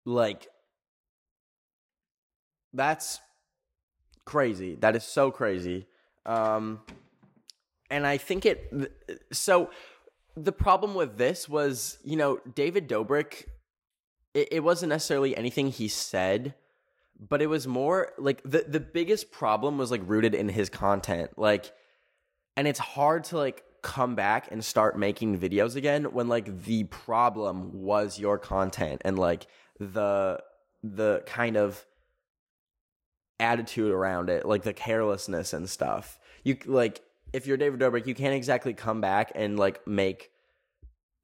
like 0.05 0.47
that's 2.75 3.19
crazy. 4.25 4.75
That 4.75 4.95
is 4.95 5.03
so 5.03 5.31
crazy. 5.31 5.87
Um, 6.25 6.81
and 7.89 8.05
I 8.05 8.17
think 8.17 8.45
it. 8.45 8.91
So 9.31 9.69
the 10.35 10.51
problem 10.51 10.95
with 10.95 11.17
this 11.17 11.47
was, 11.47 11.97
you 12.03 12.17
know, 12.17 12.39
David 12.53 12.89
Dobrik. 12.89 13.45
It, 14.33 14.49
it 14.51 14.59
wasn't 14.63 14.89
necessarily 14.89 15.37
anything 15.37 15.69
he 15.69 15.87
said, 15.87 16.55
but 17.19 17.41
it 17.41 17.47
was 17.47 17.67
more 17.67 18.11
like 18.17 18.41
the 18.43 18.65
the 18.67 18.79
biggest 18.79 19.31
problem 19.31 19.77
was 19.77 19.91
like 19.91 20.01
rooted 20.05 20.35
in 20.35 20.49
his 20.49 20.69
content. 20.69 21.31
Like, 21.37 21.71
and 22.57 22.67
it's 22.67 22.79
hard 22.79 23.25
to 23.25 23.37
like 23.37 23.63
come 23.81 24.15
back 24.15 24.51
and 24.51 24.63
start 24.65 24.97
making 24.97 25.39
videos 25.39 25.75
again 25.75 26.05
when 26.05 26.27
like 26.27 26.63
the 26.63 26.85
problem 26.85 27.83
was 27.83 28.19
your 28.19 28.37
content 28.37 29.01
and 29.05 29.17
like 29.17 29.47
the 29.79 30.39
the 30.83 31.23
kind 31.25 31.57
of 31.57 31.85
attitude 33.39 33.91
around 33.91 34.29
it, 34.29 34.45
like 34.45 34.63
the 34.63 34.73
carelessness 34.73 35.53
and 35.53 35.69
stuff. 35.69 36.19
You 36.43 36.57
like 36.65 37.01
if 37.33 37.47
you're 37.47 37.57
David 37.57 37.79
Dobrik, 37.79 38.07
you 38.07 38.15
can't 38.15 38.33
exactly 38.33 38.73
come 38.73 39.01
back 39.01 39.31
and 39.35 39.57
like 39.57 39.85
make 39.87 40.31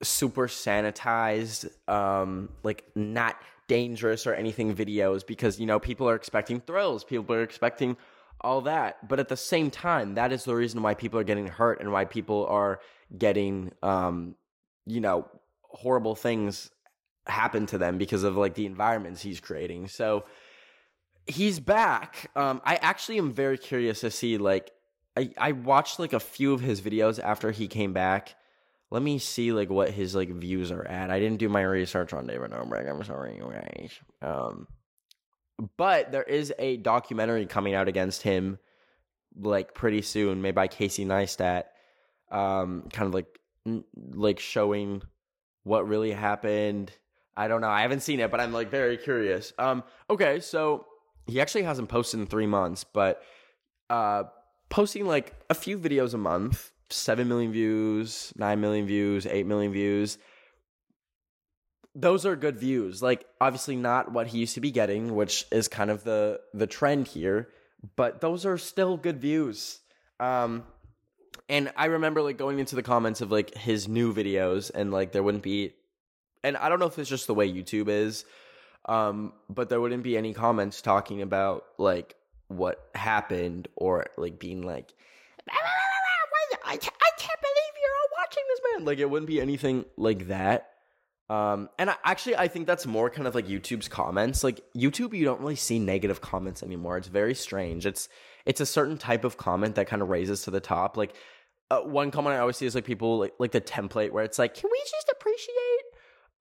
super 0.03 0.47
sanitized, 0.47 1.69
um, 1.87 2.49
like 2.63 2.83
not 2.95 3.37
dangerous 3.71 4.27
or 4.27 4.33
anything 4.33 4.75
videos 4.75 5.25
because 5.25 5.57
you 5.57 5.65
know 5.65 5.79
people 5.79 6.09
are 6.09 6.15
expecting 6.15 6.59
thrills, 6.59 7.05
people 7.05 7.33
are 7.33 7.41
expecting 7.41 7.95
all 8.41 8.59
that. 8.59 9.07
But 9.07 9.21
at 9.21 9.29
the 9.29 9.37
same 9.37 9.71
time, 9.71 10.15
that 10.15 10.33
is 10.33 10.43
the 10.43 10.53
reason 10.53 10.81
why 10.81 10.93
people 10.93 11.17
are 11.21 11.23
getting 11.23 11.47
hurt 11.47 11.79
and 11.79 11.89
why 11.89 12.03
people 12.03 12.45
are 12.47 12.81
getting, 13.17 13.71
um, 13.81 14.35
you 14.85 14.99
know, 14.99 15.25
horrible 15.61 16.15
things 16.15 16.69
happen 17.27 17.65
to 17.67 17.77
them 17.77 17.97
because 17.97 18.23
of 18.25 18.35
like 18.35 18.55
the 18.55 18.65
environments 18.65 19.21
he's 19.21 19.39
creating. 19.39 19.87
So 19.87 20.25
he's 21.25 21.61
back. 21.61 22.29
Um, 22.35 22.61
I 22.65 22.75
actually 22.75 23.19
am 23.19 23.31
very 23.31 23.57
curious 23.57 24.01
to 24.01 24.11
see 24.11 24.37
like 24.37 24.71
I, 25.15 25.31
I 25.37 25.51
watched 25.53 25.97
like 25.97 26.11
a 26.11 26.19
few 26.19 26.53
of 26.53 26.59
his 26.59 26.81
videos 26.81 27.23
after 27.23 27.51
he 27.51 27.69
came 27.69 27.93
back. 27.93 28.35
Let 28.91 29.01
me 29.01 29.19
see 29.19 29.53
like 29.53 29.69
what 29.69 29.89
his 29.89 30.13
like 30.13 30.29
views 30.29 30.71
are 30.71 30.85
at. 30.85 31.09
I 31.09 31.19
didn't 31.19 31.39
do 31.39 31.49
my 31.49 31.61
research 31.61 32.13
on 32.13 32.27
David 32.27 32.51
Dobrik. 32.51 32.89
I'm 32.89 33.03
sorry, 33.03 33.39
guys. 33.39 33.91
Um, 34.21 34.67
but 35.77 36.11
there 36.11 36.23
is 36.23 36.53
a 36.59 36.77
documentary 36.77 37.45
coming 37.45 37.73
out 37.73 37.87
against 37.87 38.21
him 38.21 38.59
like 39.39 39.73
pretty 39.73 40.01
soon, 40.01 40.41
made 40.41 40.55
by 40.55 40.67
Casey 40.67 41.05
Neistat. 41.05 41.63
Um, 42.29 42.89
kind 42.91 43.07
of 43.07 43.13
like 43.13 43.39
like 44.13 44.39
showing 44.39 45.01
what 45.63 45.87
really 45.87 46.11
happened. 46.11 46.91
I 47.35 47.47
don't 47.47 47.61
know. 47.61 47.69
I 47.69 47.81
haven't 47.81 48.01
seen 48.01 48.19
it, 48.19 48.29
but 48.29 48.39
I'm 48.39 48.51
like 48.51 48.69
very 48.69 48.97
curious. 48.97 49.53
Um, 49.57 49.83
okay, 50.09 50.39
so 50.39 50.85
he 51.27 51.39
actually 51.39 51.63
hasn't 51.63 51.89
posted 51.89 52.19
in 52.19 52.25
three 52.25 52.47
months, 52.47 52.83
but 52.83 53.23
uh, 53.89 54.23
posting 54.69 55.05
like 55.05 55.33
a 55.49 55.53
few 55.53 55.77
videos 55.77 56.13
a 56.13 56.17
month, 56.17 56.71
seven 56.91 57.27
million 57.27 57.51
views, 57.51 58.33
nine 58.35 58.61
million 58.61 58.85
views, 58.85 59.25
eight 59.25 59.45
million 59.45 59.71
views 59.71 60.17
those 61.95 62.25
are 62.25 62.35
good 62.35 62.57
views. 62.57 63.01
Like 63.01 63.25
obviously 63.39 63.75
not 63.75 64.11
what 64.11 64.27
he 64.27 64.39
used 64.39 64.55
to 64.55 64.61
be 64.61 64.71
getting, 64.71 65.15
which 65.15 65.45
is 65.51 65.67
kind 65.67 65.89
of 65.89 66.03
the 66.03 66.39
the 66.53 66.67
trend 66.67 67.07
here, 67.07 67.49
but 67.95 68.21
those 68.21 68.45
are 68.45 68.57
still 68.57 68.97
good 68.97 69.19
views. 69.19 69.79
Um 70.19 70.63
and 71.49 71.71
I 71.75 71.85
remember 71.85 72.21
like 72.21 72.37
going 72.37 72.59
into 72.59 72.75
the 72.75 72.83
comments 72.83 73.21
of 73.21 73.31
like 73.31 73.55
his 73.55 73.87
new 73.87 74.13
videos 74.13 74.71
and 74.73 74.91
like 74.91 75.11
there 75.11 75.23
wouldn't 75.23 75.43
be 75.43 75.73
and 76.43 76.57
I 76.57 76.69
don't 76.69 76.79
know 76.79 76.87
if 76.87 76.97
it's 76.97 77.09
just 77.09 77.27
the 77.27 77.35
way 77.35 77.51
YouTube 77.51 77.87
is, 77.87 78.25
um, 78.89 79.33
but 79.47 79.69
there 79.69 79.79
wouldn't 79.79 80.01
be 80.01 80.17
any 80.17 80.33
comments 80.33 80.81
talking 80.81 81.21
about 81.21 81.65
like 81.77 82.15
what 82.47 82.89
happened 82.95 83.67
or 83.75 84.07
like 84.17 84.39
being 84.39 84.63
like 84.63 84.93
I 86.63 86.77
can't 86.77 87.41
believe 87.41 87.73
you're 87.81 87.91
Like 88.85 88.99
it 88.99 89.09
wouldn't 89.09 89.27
be 89.27 89.41
anything 89.41 89.85
like 89.97 90.27
that. 90.27 90.67
Um, 91.29 91.69
and 91.79 91.89
I, 91.89 91.95
actually, 92.03 92.35
I 92.35 92.49
think 92.49 92.67
that's 92.67 92.85
more 92.85 93.09
kind 93.09 93.25
of 93.25 93.35
like 93.35 93.47
YouTube's 93.47 93.87
comments. 93.87 94.43
Like 94.43 94.61
YouTube, 94.75 95.13
you 95.13 95.23
don't 95.23 95.39
really 95.39 95.55
see 95.55 95.79
negative 95.79 96.19
comments 96.19 96.61
anymore. 96.61 96.97
It's 96.97 97.07
very 97.07 97.33
strange. 97.33 97.85
It's 97.85 98.09
it's 98.45 98.59
a 98.59 98.65
certain 98.65 98.97
type 98.97 99.23
of 99.23 99.37
comment 99.37 99.75
that 99.75 99.87
kind 99.87 100.01
of 100.01 100.09
raises 100.09 100.43
to 100.43 100.51
the 100.51 100.59
top. 100.59 100.97
Like 100.97 101.15
uh, 101.69 101.79
one 101.79 102.11
comment 102.11 102.35
I 102.35 102.39
always 102.39 102.57
see 102.57 102.65
is 102.65 102.75
like 102.75 102.83
people 102.83 103.19
like 103.19 103.33
like 103.39 103.51
the 103.51 103.61
template 103.61 104.11
where 104.11 104.25
it's 104.25 104.37
like, 104.37 104.55
"Can 104.55 104.69
we 104.69 104.79
just 104.79 105.09
appreciate?" 105.09 105.85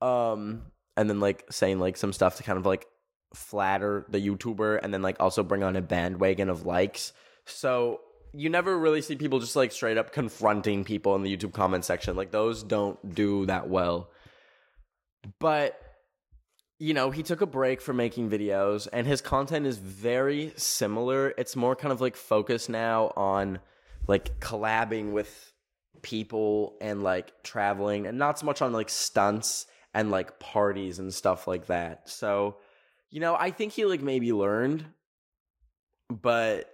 Um, 0.03 0.62
and 0.96 1.09
then 1.09 1.20
like 1.20 1.44
saying 1.50 1.79
like 1.79 1.96
some 1.96 2.12
stuff 2.12 2.37
to 2.38 2.42
kind 2.42 2.59
of 2.59 2.66
like 2.66 2.88
flatter 3.33 4.05
the 4.09 4.18
YouTuber, 4.18 4.81
and 4.83 4.92
then 4.92 5.03
like 5.03 5.20
also 5.20 5.44
bring 5.44 5.62
on 5.62 5.76
a 5.76 5.83
bandwagon 5.83 6.48
of 6.48 6.66
likes. 6.66 7.12
So 7.44 8.00
you 8.33 8.49
never 8.49 8.79
really 8.79 9.03
see 9.03 9.16
people 9.16 9.40
just 9.40 9.57
like 9.57 9.73
straight 9.73 9.99
up 9.99 10.12
confronting 10.12 10.85
people 10.85 11.14
in 11.16 11.23
the 11.23 11.37
YouTube 11.37 11.53
comment 11.53 11.85
section. 11.85 12.16
Like 12.16 12.31
those 12.31 12.62
don't 12.62 13.14
do 13.14 13.47
that 13.47 13.69
well. 13.69 14.11
But 15.38 15.81
you 16.79 16.95
know, 16.95 17.11
he 17.11 17.23
took 17.23 17.43
a 17.43 17.47
break 17.47 17.81
from 17.83 17.97
making 17.97 18.31
videos 18.31 18.88
and 18.90 19.07
his 19.07 19.21
content 19.21 19.66
is 19.66 19.77
very 19.77 20.53
similar. 20.57 21.35
It's 21.37 21.55
more 21.55 21.77
kind 21.77 21.93
of 21.93 22.01
like 22.01 22.16
focused 22.16 22.71
now 22.71 23.12
on 23.16 23.59
like 24.07 24.40
collabing 24.40 25.12
with 25.12 25.53
people 26.01 26.79
and 26.81 27.03
like 27.03 27.43
traveling 27.43 28.07
and 28.07 28.19
not 28.19 28.38
so 28.38 28.47
much 28.47 28.62
on 28.62 28.73
like 28.73 28.88
stunts 28.88 29.66
and 29.93 30.11
like 30.11 30.38
parties 30.40 30.99
and 30.99 31.12
stuff 31.12 31.47
like 31.47 31.66
that. 31.66 32.09
So, 32.09 32.57
you 33.11 33.21
know, 33.21 33.37
I 33.38 33.51
think 33.51 33.73
he 33.73 33.85
like 33.85 34.01
maybe 34.01 34.33
learned, 34.33 34.87
but 36.09 36.73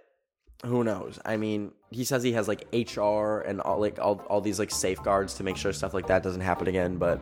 who 0.65 0.83
knows? 0.83 1.19
I 1.25 1.37
mean, 1.37 1.71
he 1.91 2.03
says 2.03 2.23
he 2.23 2.33
has 2.33 2.47
like 2.47 2.67
HR 2.73 3.39
and 3.39 3.61
all 3.61 3.79
like 3.79 3.99
all, 3.99 4.21
all 4.27 4.41
these 4.41 4.59
like 4.59 4.71
safeguards 4.71 5.35
to 5.35 5.43
make 5.43 5.57
sure 5.57 5.71
stuff 5.71 5.93
like 5.93 6.07
that 6.07 6.23
doesn't 6.23 6.41
happen 6.41 6.67
again, 6.67 6.97
but 6.97 7.21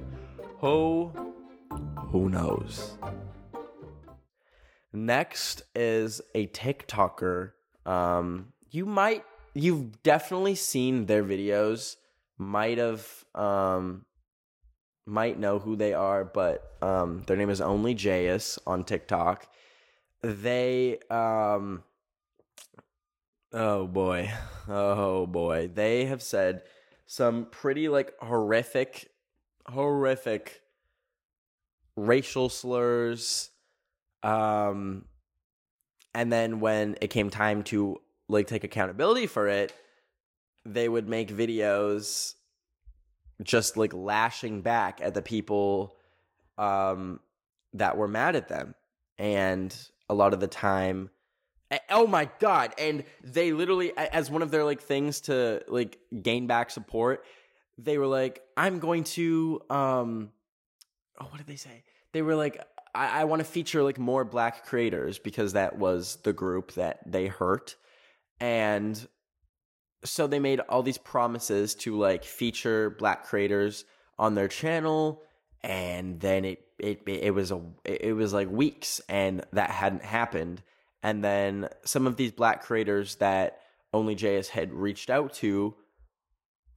who 0.60 1.12
who 2.12 2.30
knows? 2.30 2.98
Next 4.94 5.64
is 5.76 6.22
a 6.34 6.48
TikToker. 6.48 7.52
Um, 7.86 8.54
you 8.72 8.86
might 8.86 9.26
you've 9.54 10.02
definitely 10.04 10.56
seen 10.56 11.06
their 11.06 11.24
videos. 11.24 11.98
Might 12.38 12.78
have 12.78 13.08
um 13.36 14.06
might 15.06 15.38
know 15.38 15.60
who 15.60 15.76
they 15.76 15.94
are, 15.94 16.24
but 16.24 16.64
um 16.82 17.24
their 17.28 17.36
name 17.36 17.50
is 17.50 17.60
Only 17.60 17.96
Jayus 17.96 18.58
on 18.66 18.86
TikTok. 18.86 19.48
They 20.22 21.00
um 21.10 21.84
oh 23.56 23.88
boy. 23.88 24.32
Oh 24.68 25.26
boy. 25.26 25.70
They 25.74 26.06
have 26.06 26.22
said 26.22 26.62
some 27.08 27.46
pretty 27.46 27.88
like 27.90 28.14
horrific 28.20 29.10
horrific 29.68 30.62
racial 31.96 32.50
slurs 32.50 33.50
um 34.22 35.06
and 36.14 36.32
then 36.32 36.60
when 36.60 36.96
it 37.02 37.10
came 37.10 37.30
time 37.30 37.64
to 37.64 38.00
like 38.28 38.48
take 38.48 38.64
accountability 38.64 39.28
for 39.28 39.48
it 39.48 39.74
they 40.66 40.90
would 40.90 41.08
make 41.08 41.30
videos 41.30 42.34
just 43.44 43.78
like 43.78 43.94
lashing 43.94 44.62
back 44.62 45.00
at 45.02 45.14
the 45.14 45.22
people 45.22 45.96
um 46.58 47.20
that 47.74 47.98
were 47.98 48.08
mad 48.08 48.36
at 48.36 48.48
them 48.48 48.76
and 49.18 49.76
a 50.10 50.14
lot 50.14 50.34
of 50.34 50.40
the 50.40 50.48
time 50.48 51.10
oh 51.90 52.08
my 52.08 52.30
god 52.40 52.74
and 52.78 53.04
they 53.24 53.52
literally 53.52 53.92
as 53.98 54.30
one 54.30 54.42
of 54.42 54.52
their 54.52 54.64
like 54.64 54.82
things 54.82 55.22
to 55.22 55.64
like 55.68 55.98
gain 56.22 56.48
back 56.48 56.70
support 56.70 57.24
they 57.78 57.98
were 57.98 58.08
like, 58.08 58.42
I'm 58.56 58.80
going 58.80 59.04
to 59.04 59.62
um 59.70 60.32
oh 61.20 61.26
what 61.26 61.38
did 61.38 61.48
they 61.48 61.56
say? 61.56 61.84
They 62.14 62.22
were 62.22 62.36
like 62.36 62.64
I, 62.94 63.22
I 63.22 63.24
want 63.26 63.42
to 63.42 63.46
feature 63.46 63.84
like 63.84 64.00
more 64.00 64.24
black 64.24 64.66
creators 64.66 65.20
because 65.20 65.54
that 65.54 65.78
was 65.78 66.18
the 66.24 66.34
group 66.34 66.74
that 66.74 67.00
they 67.06 67.28
hurt. 67.28 67.76
And 68.40 69.08
so 70.04 70.28
they 70.28 70.40
made 70.40 70.60
all 70.62 70.84
these 70.84 70.98
promises 70.98 71.76
to 71.76 71.98
like 71.98 72.24
feature 72.24 72.90
black 72.92 73.26
creators 73.26 73.86
on 74.18 74.36
their 74.36 74.48
channel 74.48 75.22
and 75.62 76.20
then 76.22 76.46
it 76.46 76.62
it 76.80 77.02
it 77.08 77.34
was 77.34 77.52
a 77.52 77.62
it 77.84 78.16
was 78.16 78.32
like 78.34 78.50
weeks 78.50 79.02
and 79.10 79.44
that 79.52 79.72
hadn't 79.72 80.04
happened 80.04 80.62
and 81.06 81.24
then 81.24 81.70
some 81.84 82.08
of 82.08 82.18
these 82.18 82.32
black 82.32 82.64
creators 82.64 83.18
that 83.18 83.60
only 83.94 84.16
Jayus 84.16 84.48
had 84.48 84.74
reached 84.74 85.12
out 85.12 85.36
to 85.36 85.76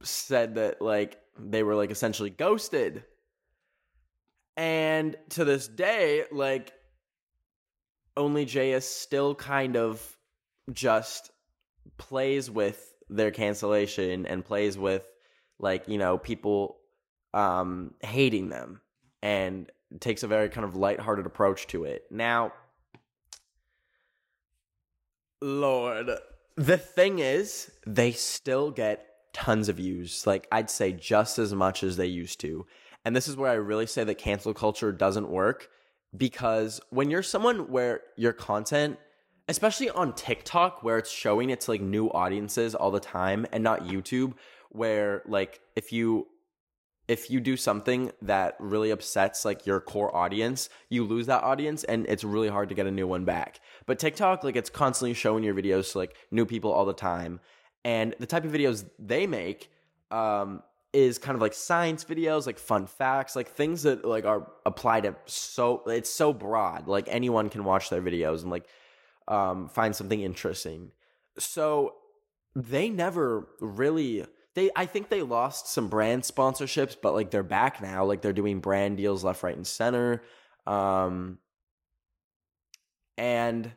said 0.03 0.53
that 0.53 0.83
like 0.83 1.17
they 1.39 1.63
were 1.63 1.73
like 1.73 1.89
essentially 1.89 2.29
ghosted. 2.29 3.05
And 4.55 5.15
to 5.29 5.45
this 5.45 5.67
day, 5.67 6.25
like 6.31 6.73
only 8.15 8.45
Jayus 8.45 8.83
still 8.83 9.33
kind 9.33 9.75
of 9.75 10.15
just 10.71 11.31
plays 11.97 12.51
with 12.51 12.93
their 13.09 13.31
cancellation 13.31 14.27
and 14.27 14.45
plays 14.45 14.77
with 14.77 15.07
like, 15.57 15.87
you 15.87 15.97
know, 15.97 16.19
people 16.19 16.77
um 17.33 17.95
hating 18.01 18.49
them 18.49 18.81
and 19.23 19.71
takes 19.99 20.21
a 20.21 20.27
very 20.27 20.49
kind 20.49 20.65
of 20.65 20.75
lighthearted 20.75 21.25
approach 21.25 21.65
to 21.65 21.85
it. 21.85 22.03
Now, 22.11 22.53
Lord. 25.41 26.11
The 26.55 26.77
thing 26.77 27.19
is, 27.19 27.71
they 27.85 28.11
still 28.11 28.71
get 28.71 29.05
tons 29.33 29.69
of 29.69 29.77
views. 29.77 30.27
Like, 30.27 30.47
I'd 30.51 30.69
say 30.69 30.91
just 30.91 31.39
as 31.39 31.53
much 31.53 31.83
as 31.83 31.97
they 31.97 32.07
used 32.07 32.39
to. 32.41 32.65
And 33.05 33.15
this 33.15 33.27
is 33.27 33.37
where 33.37 33.51
I 33.51 33.55
really 33.55 33.87
say 33.87 34.03
that 34.03 34.17
cancel 34.17 34.53
culture 34.53 34.91
doesn't 34.91 35.29
work 35.29 35.69
because 36.15 36.81
when 36.89 37.09
you're 37.09 37.23
someone 37.23 37.71
where 37.71 38.01
your 38.17 38.33
content, 38.33 38.97
especially 39.47 39.89
on 39.89 40.13
TikTok, 40.13 40.83
where 40.83 40.97
it's 40.97 41.11
showing 41.11 41.49
it 41.49 41.61
to 41.61 41.71
like 41.71 41.81
new 41.81 42.07
audiences 42.09 42.75
all 42.75 42.91
the 42.91 42.99
time 42.99 43.45
and 43.51 43.63
not 43.63 43.85
YouTube, 43.85 44.33
where 44.69 45.21
like 45.25 45.61
if 45.75 45.93
you 45.93 46.27
if 47.09 47.31
you 47.31 47.39
do 47.39 47.57
something 47.57 48.11
that 48.21 48.55
really 48.59 48.91
upsets 48.91 49.43
like 49.43 49.65
your 49.65 49.81
core 49.81 50.15
audience, 50.15 50.69
you 50.89 51.03
lose 51.03 51.25
that 51.25 51.43
audience 51.43 51.83
and 51.83 52.05
it's 52.07 52.23
really 52.23 52.49
hard 52.49 52.69
to 52.69 52.75
get 52.75 52.85
a 52.85 52.91
new 52.91 53.07
one 53.07 53.25
back. 53.25 53.59
But 53.87 53.97
TikTok, 53.97 54.43
like 54.43 54.55
it's 54.55 54.69
constantly 54.69 55.15
showing 55.15 55.43
your 55.43 55.55
videos 55.55 55.93
to 55.93 55.97
like 55.97 56.15
new 56.29 56.45
people 56.45 56.71
all 56.71 56.85
the 56.85 56.93
time. 56.93 57.39
And 57.83 58.13
the 58.19 58.27
type 58.27 58.45
of 58.45 58.51
videos 58.51 58.87
they 58.99 59.25
make 59.25 59.71
um, 60.11 60.61
is 60.93 61.17
kind 61.17 61.35
of 61.35 61.41
like 61.41 61.53
science 61.53 62.05
videos, 62.05 62.45
like 62.45 62.59
fun 62.59 62.85
facts, 62.85 63.35
like 63.35 63.49
things 63.49 63.81
that 63.83 64.05
like 64.05 64.25
are 64.25 64.47
applied 64.67 65.03
to 65.03 65.15
so 65.25 65.81
it's 65.87 66.11
so 66.11 66.31
broad. 66.31 66.87
Like 66.87 67.07
anyone 67.07 67.49
can 67.49 67.63
watch 67.63 67.89
their 67.89 68.03
videos 68.03 68.43
and 68.43 68.51
like 68.51 68.67
um, 69.27 69.67
find 69.67 69.95
something 69.95 70.21
interesting. 70.21 70.91
So 71.39 71.95
they 72.55 72.91
never 72.91 73.47
really 73.59 74.25
they 74.59 74.69
I 74.75 74.85
think 74.85 75.09
they 75.09 75.21
lost 75.21 75.67
some 75.67 75.87
brand 75.87 76.23
sponsorships, 76.23 76.95
but 77.01 77.13
like 77.13 77.31
they're 77.31 77.43
back 77.43 77.81
now. 77.81 78.03
Like 78.03 78.21
they're 78.21 78.33
doing 78.33 78.59
brand 78.59 78.97
deals 78.97 79.23
left, 79.23 79.41
right, 79.41 79.55
and 79.55 79.65
center. 79.65 80.21
Um 80.67 81.37
and 83.17 83.71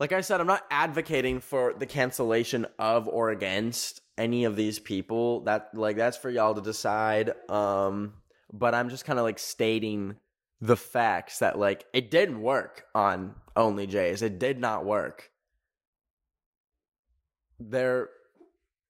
like 0.00 0.12
I 0.12 0.22
said, 0.22 0.40
I'm 0.40 0.46
not 0.46 0.66
advocating 0.70 1.40
for 1.40 1.74
the 1.74 1.86
cancellation 1.86 2.66
of 2.78 3.06
or 3.06 3.30
against 3.30 4.00
any 4.18 4.44
of 4.44 4.56
these 4.56 4.78
people. 4.78 5.44
That 5.44 5.70
like 5.74 5.96
that's 5.96 6.16
for 6.16 6.30
y'all 6.30 6.54
to 6.54 6.60
decide. 6.60 7.32
Um 7.48 8.14
but 8.52 8.74
I'm 8.74 8.88
just 8.88 9.04
kind 9.04 9.20
of 9.20 9.24
like 9.24 9.38
stating 9.38 10.16
the 10.60 10.76
facts 10.76 11.38
that 11.38 11.58
like 11.58 11.84
it 11.92 12.10
didn't 12.10 12.42
work 12.42 12.86
on 12.94 13.36
Only 13.54 13.86
Jays. 13.86 14.22
It 14.22 14.40
did 14.40 14.58
not 14.58 14.84
work. 14.84 15.30
They're 17.60 18.08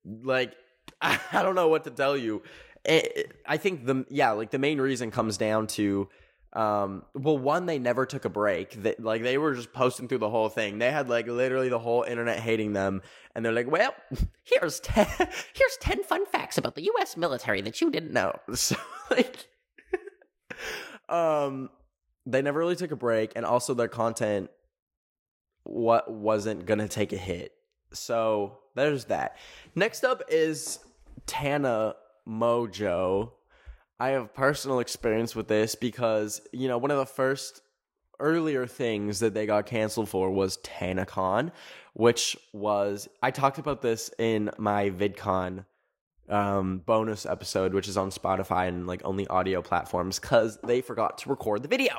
like 0.05 0.55
I 1.33 1.43
don't 1.43 1.55
know 1.55 1.69
what 1.69 1.85
to 1.85 1.91
tell 1.91 2.17
you. 2.17 2.43
It, 2.85 3.33
I 3.47 3.57
think 3.57 3.87
the 3.87 4.07
yeah, 4.09 4.31
like 4.33 4.51
the 4.51 4.59
main 4.59 4.81
reason 4.81 5.11
comes 5.11 5.37
down 5.37 5.67
to 5.69 6.09
um 6.53 7.05
well 7.15 7.39
one 7.39 7.67
they 7.67 7.79
never 7.79 8.07
took 8.07 8.25
a 8.25 8.29
break. 8.29 8.83
That 8.83 9.01
like 9.03 9.23
they 9.23 9.39
were 9.39 9.55
just 9.55 9.73
posting 9.73 10.09
through 10.09 10.19
the 10.19 10.31
whole 10.31 10.49
thing. 10.49 10.79
They 10.79 10.91
had 10.91 11.09
like 11.09 11.27
literally 11.27 11.69
the 11.69 11.79
whole 11.79 12.03
internet 12.03 12.41
hating 12.41 12.73
them. 12.73 13.03
And 13.35 13.45
they're 13.45 13.53
like 13.53 13.71
well 13.71 13.95
here's 14.45 14.81
10 14.81 15.07
here's 15.19 15.77
10 15.81 16.03
fun 16.05 16.27
facts 16.27 16.59
about 16.59 16.75
the 16.75 16.91
US 16.97 17.17
military 17.17 17.61
that 17.63 17.81
you 17.81 17.91
didn't 17.91 18.13
know. 18.13 18.33
So 18.55 18.77
like 19.11 19.47
um 21.09 21.71
they 22.27 22.43
never 22.43 22.59
really 22.59 22.77
took 22.77 22.93
a 22.93 22.97
break. 22.97 23.33
And 23.37 23.45
also 23.45 23.75
their 23.75 23.89
content 23.89 24.51
what 25.65 26.11
wasn't 26.11 26.67
gonna 26.67 26.89
take 26.89 27.13
a 27.13 27.19
hit. 27.19 27.53
So 27.93 28.59
there's 28.75 29.07
that. 29.07 29.37
Next 29.75 30.05
up 30.05 30.23
is 30.29 30.79
Tana 31.27 31.95
Mongeau. 32.29 33.33
I 33.99 34.11
have 34.11 34.33
personal 34.35 34.81
experience 34.81 35.37
with 35.37 35.49
this 35.49 35.75
because, 35.75 36.41
you 36.53 36.69
know, 36.69 36.79
one 36.79 36.91
of 36.91 36.97
the 36.97 37.07
first 37.07 37.61
earlier 38.19 38.67
things 38.67 39.21
that 39.21 39.35
they 39.35 39.47
got 39.47 39.67
canceled 39.67 40.09
for 40.09 40.31
was 40.31 40.59
TanaCon, 40.59 41.53
which 41.95 42.37
was 42.53 43.09
I 43.23 43.31
talked 43.31 43.59
about 43.59 43.83
this 43.83 44.11
in 44.19 44.51
my 44.59 44.91
VidCon 44.91 45.65
um, 46.29 46.79
bonus 46.87 47.27
episode, 47.27 47.75
which 47.75 47.89
is 47.89 47.97
on 47.97 48.11
Spotify 48.11 48.69
and 48.69 48.87
like 48.87 49.03
only 49.05 49.27
audio 49.27 49.61
platforms, 49.63 50.19
because 50.19 50.59
they 50.65 50.81
forgot 50.81 51.19
to 51.19 51.29
record 51.29 51.63
the 51.63 51.69
video. 51.69 51.95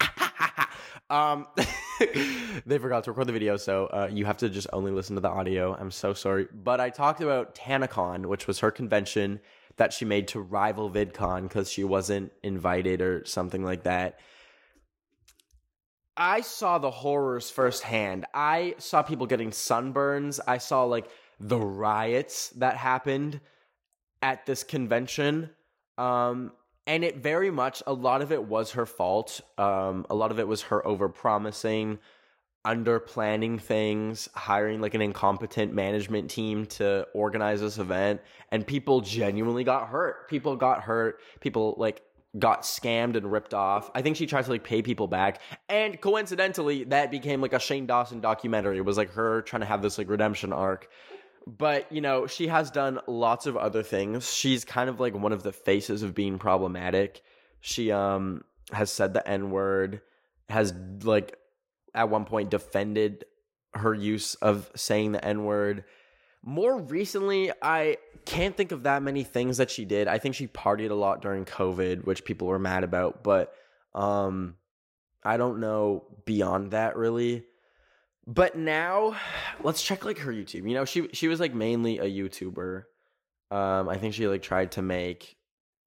um, 1.10 1.46
they 2.66 2.78
forgot 2.78 3.04
to 3.04 3.10
record 3.10 3.26
the 3.26 3.32
video, 3.32 3.56
so 3.56 3.86
uh, 3.86 4.08
you 4.10 4.24
have 4.24 4.36
to 4.38 4.48
just 4.48 4.66
only 4.72 4.92
listen 4.92 5.14
to 5.16 5.20
the 5.20 5.28
audio. 5.28 5.74
I'm 5.74 5.90
so 5.90 6.14
sorry, 6.14 6.46
but 6.52 6.80
I 6.80 6.90
talked 6.90 7.20
about 7.20 7.54
TanaCon, 7.54 8.26
which 8.26 8.46
was 8.46 8.60
her 8.60 8.70
convention 8.70 9.40
that 9.76 9.92
she 9.92 10.04
made 10.04 10.28
to 10.28 10.40
rival 10.40 10.90
VidCon 10.90 11.42
because 11.42 11.70
she 11.70 11.84
wasn't 11.84 12.32
invited 12.42 13.00
or 13.00 13.24
something 13.24 13.64
like 13.64 13.84
that. 13.84 14.18
I 16.16 16.40
saw 16.40 16.78
the 16.78 16.90
horrors 16.90 17.50
firsthand. 17.50 18.24
I 18.32 18.74
saw 18.78 19.02
people 19.02 19.26
getting 19.26 19.50
sunburns. 19.50 20.40
I 20.46 20.58
saw 20.58 20.84
like 20.84 21.08
the 21.38 21.58
riots 21.58 22.50
that 22.50 22.76
happened 22.76 23.40
at 24.22 24.46
this 24.46 24.64
convention. 24.64 25.50
Um, 25.98 26.52
and 26.86 27.04
it 27.04 27.16
very 27.16 27.50
much, 27.50 27.82
a 27.86 27.92
lot 27.92 28.22
of 28.22 28.32
it 28.32 28.44
was 28.44 28.72
her 28.72 28.86
fault. 28.86 29.40
Um, 29.58 30.06
a 30.08 30.14
lot 30.14 30.30
of 30.30 30.38
it 30.38 30.46
was 30.46 30.62
her 30.62 30.86
over 30.86 31.08
promising, 31.08 31.98
under 32.64 33.00
planning 33.00 33.58
things, 33.58 34.28
hiring 34.34 34.80
like 34.80 34.94
an 34.94 35.02
incompetent 35.02 35.72
management 35.72 36.30
team 36.30 36.66
to 36.66 37.06
organize 37.14 37.60
this 37.60 37.78
event. 37.78 38.20
And 38.50 38.66
people 38.66 39.00
genuinely 39.00 39.64
got 39.64 39.88
hurt. 39.88 40.28
People 40.28 40.56
got 40.56 40.82
hurt. 40.82 41.20
People 41.40 41.74
like 41.78 42.02
got 42.38 42.62
scammed 42.62 43.16
and 43.16 43.30
ripped 43.32 43.54
off. 43.54 43.90
I 43.94 44.02
think 44.02 44.16
she 44.16 44.26
tried 44.26 44.44
to 44.44 44.50
like 44.50 44.64
pay 44.64 44.82
people 44.82 45.08
back. 45.08 45.40
And 45.68 46.00
coincidentally, 46.00 46.84
that 46.84 47.10
became 47.10 47.40
like 47.40 47.52
a 47.52 47.58
Shane 47.58 47.86
Dawson 47.86 48.20
documentary. 48.20 48.78
It 48.78 48.84
was 48.84 48.96
like 48.96 49.12
her 49.12 49.42
trying 49.42 49.60
to 49.60 49.66
have 49.66 49.82
this 49.82 49.98
like 49.98 50.08
redemption 50.08 50.52
arc. 50.52 50.88
But, 51.46 51.92
you 51.92 52.00
know, 52.00 52.26
she 52.26 52.48
has 52.48 52.70
done 52.70 52.98
lots 53.06 53.46
of 53.46 53.56
other 53.56 53.82
things. 53.82 54.32
She's 54.34 54.64
kind 54.64 54.90
of 54.90 54.98
like 54.98 55.14
one 55.14 55.32
of 55.32 55.44
the 55.44 55.52
faces 55.52 56.02
of 56.02 56.14
being 56.14 56.38
problematic. 56.38 57.22
She 57.60 57.92
um 57.92 58.42
has 58.72 58.90
said 58.90 59.14
the 59.14 59.26
N-word, 59.28 60.00
has 60.48 60.74
like 61.02 61.38
at 61.94 62.08
one 62.08 62.24
point 62.24 62.50
defended 62.50 63.24
her 63.74 63.94
use 63.94 64.34
of 64.36 64.70
saying 64.74 65.12
the 65.12 65.24
N-word. 65.24 65.84
More 66.42 66.80
recently, 66.80 67.52
I 67.62 67.98
can't 68.24 68.56
think 68.56 68.72
of 68.72 68.82
that 68.82 69.02
many 69.02 69.22
things 69.22 69.58
that 69.58 69.70
she 69.70 69.84
did. 69.84 70.08
I 70.08 70.18
think 70.18 70.34
she 70.34 70.48
partied 70.48 70.90
a 70.90 70.94
lot 70.94 71.22
during 71.22 71.44
COVID, 71.44 72.04
which 72.04 72.24
people 72.24 72.48
were 72.48 72.58
mad 72.58 72.82
about, 72.82 73.22
but 73.22 73.52
um 73.94 74.56
I 75.22 75.36
don't 75.36 75.60
know 75.60 76.04
beyond 76.24 76.72
that 76.72 76.96
really. 76.96 77.44
But 78.26 78.56
now 78.56 79.16
let's 79.62 79.82
check 79.82 80.04
like 80.04 80.18
her 80.18 80.32
YouTube. 80.32 80.68
You 80.68 80.74
know, 80.74 80.84
she 80.84 81.08
she 81.12 81.28
was 81.28 81.38
like 81.38 81.54
mainly 81.54 81.98
a 81.98 82.04
YouTuber. 82.04 82.84
Um 83.50 83.88
I 83.88 83.96
think 83.98 84.14
she 84.14 84.26
like 84.26 84.42
tried 84.42 84.72
to 84.72 84.82
make 84.82 85.36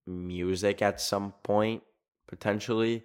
music 0.08 0.82
at 0.82 1.02
some 1.02 1.34
point 1.44 1.84
potentially. 2.28 3.04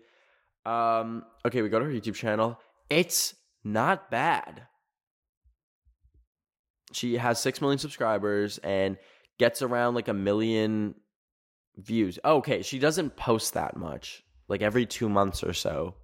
Um 0.65 1.25
okay, 1.45 1.63
we 1.63 1.69
go 1.69 1.81
to 1.81 1.85
her 1.85 1.91
YouTube 1.91 2.15
channel. 2.15 2.61
It's 2.89 3.35
not 3.65 4.11
bad. 4.11 4.67
She 6.93 7.17
has 7.17 7.41
6 7.41 7.61
million 7.61 7.79
subscribers 7.79 8.59
and 8.59 8.99
gets 9.39 9.63
around 9.63 9.95
like 9.95 10.07
a 10.07 10.15
million 10.15 10.95
views. 11.77 12.21
Oh, 12.23 12.37
okay, 12.37 12.63
she 12.63 12.79
doesn't 12.79 13.17
post 13.17 13.55
that 13.55 13.77
much. 13.77 14.23
Like 14.47 14.63
every 14.63 14.87
2 14.87 15.09
months 15.09 15.43
or 15.43 15.55
so. 15.55 15.97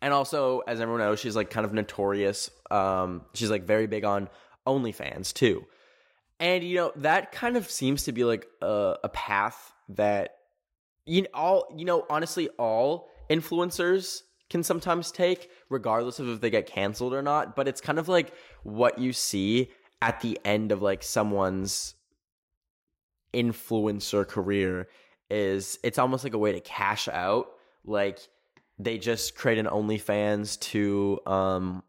And 0.00 0.14
also, 0.14 0.60
as 0.60 0.80
everyone 0.80 1.00
knows, 1.00 1.18
she's 1.18 1.36
like 1.36 1.50
kind 1.50 1.64
of 1.64 1.72
notorious. 1.72 2.50
Um, 2.70 3.22
she's 3.34 3.50
like 3.50 3.64
very 3.64 3.86
big 3.86 4.04
on 4.04 4.28
OnlyFans 4.66 5.32
too. 5.32 5.64
And 6.40 6.62
you 6.62 6.76
know, 6.76 6.92
that 6.96 7.32
kind 7.32 7.56
of 7.56 7.68
seems 7.70 8.04
to 8.04 8.12
be 8.12 8.24
like 8.24 8.46
a, 8.62 8.96
a 9.04 9.08
path 9.08 9.72
that 9.90 10.36
you 11.04 11.22
know, 11.22 11.28
all 11.34 11.74
you 11.76 11.84
know, 11.84 12.06
honestly, 12.08 12.48
all 12.58 13.08
influencers 13.28 14.22
can 14.50 14.62
sometimes 14.62 15.10
take, 15.10 15.50
regardless 15.68 16.20
of 16.20 16.28
if 16.28 16.40
they 16.40 16.50
get 16.50 16.66
canceled 16.66 17.12
or 17.12 17.22
not. 17.22 17.56
But 17.56 17.66
it's 17.66 17.80
kind 17.80 17.98
of 17.98 18.08
like 18.08 18.32
what 18.62 18.98
you 18.98 19.12
see 19.12 19.70
at 20.00 20.20
the 20.20 20.38
end 20.44 20.70
of 20.70 20.80
like 20.80 21.02
someone's 21.02 21.94
influencer 23.34 24.26
career 24.26 24.88
is 25.30 25.78
it's 25.82 25.98
almost 25.98 26.24
like 26.24 26.34
a 26.34 26.38
way 26.38 26.52
to 26.52 26.60
cash 26.60 27.08
out. 27.08 27.48
Like 27.84 28.20
they 28.78 28.98
just 28.98 29.34
create 29.34 29.58
an 29.58 29.66
OnlyFans 29.66 30.58
to 30.60 31.20
um 31.26 31.82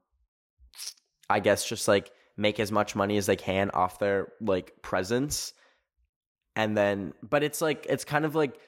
I 1.29 1.39
guess 1.39 1.67
just 1.67 1.87
like 1.87 2.11
make 2.37 2.59
as 2.59 2.71
much 2.71 2.95
money 2.95 3.17
as 3.17 3.25
they 3.25 3.35
can 3.35 3.69
off 3.71 3.99
their 3.99 4.29
like 4.41 4.81
presence. 4.81 5.53
And 6.55 6.75
then 6.75 7.13
but 7.21 7.43
it's 7.43 7.61
like 7.61 7.85
it's 7.89 8.05
kind 8.05 8.25
of 8.25 8.35
like 8.35 8.59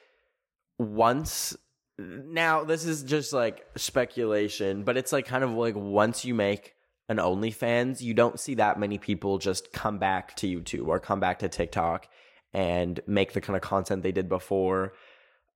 once 0.78 1.56
now 1.98 2.64
this 2.64 2.84
is 2.84 3.02
just 3.02 3.32
like 3.32 3.66
speculation, 3.76 4.84
but 4.84 4.96
it's 4.96 5.12
like 5.12 5.26
kind 5.26 5.44
of 5.44 5.52
like 5.52 5.74
once 5.74 6.24
you 6.24 6.34
make 6.34 6.74
an 7.08 7.18
OnlyFans, 7.18 8.00
you 8.00 8.14
don't 8.14 8.40
see 8.40 8.54
that 8.54 8.78
many 8.78 8.98
people 8.98 9.38
just 9.38 9.72
come 9.72 9.98
back 9.98 10.34
to 10.36 10.46
YouTube 10.46 10.86
or 10.86 10.98
come 11.00 11.20
back 11.20 11.40
to 11.40 11.48
TikTok 11.48 12.08
and 12.54 13.00
make 13.06 13.32
the 13.32 13.40
kind 13.40 13.56
of 13.56 13.62
content 13.62 14.02
they 14.02 14.12
did 14.12 14.28
before. 14.28 14.94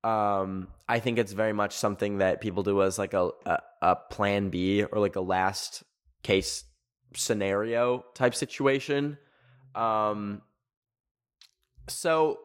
Um, 0.03 0.67
I 0.87 0.99
think 0.99 1.17
it's 1.17 1.33
very 1.33 1.53
much 1.53 1.75
something 1.75 2.19
that 2.19 2.39
people 2.39 2.63
do 2.63 2.81
as 2.81 2.97
like 2.97 3.13
a, 3.13 3.31
a 3.45 3.59
a 3.81 3.95
plan 3.95 4.49
B 4.49 4.83
or 4.83 4.99
like 4.99 5.15
a 5.15 5.21
last 5.21 5.83
case 6.23 6.63
scenario 7.15 8.05
type 8.13 8.35
situation. 8.35 9.17
Um, 9.75 10.41
so 11.87 12.39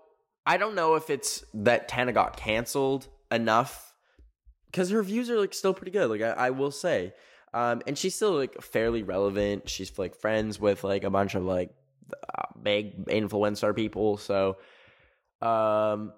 I 0.47 0.57
don't 0.57 0.75
know 0.75 0.95
if 0.95 1.11
it's 1.11 1.45
that 1.55 1.89
Tana 1.89 2.13
got 2.13 2.37
canceled 2.37 3.09
enough 3.31 3.95
because 4.67 4.91
her 4.91 5.03
views 5.03 5.31
are 5.31 5.39
like 5.39 5.55
still 5.55 5.75
pretty 5.75 5.93
good. 5.93 6.09
Like 6.09 6.23
I, 6.23 6.47
I 6.47 6.51
will 6.51 6.71
say, 6.71 7.13
um, 7.55 7.83
and 7.87 7.97
she's 7.97 8.15
still 8.15 8.33
like 8.33 8.61
fairly 8.63 9.03
relevant. 9.03 9.69
She's 9.69 9.99
like 9.99 10.17
friends 10.17 10.59
with 10.59 10.85
like 10.85 11.05
a 11.05 11.11
bunch 11.11 11.35
of 11.35 11.45
like 11.45 11.71
uh, 12.13 12.45
big 12.61 13.07
influencer 13.07 13.75
people. 13.75 14.17
So, 14.17 14.57
um, 15.41 16.13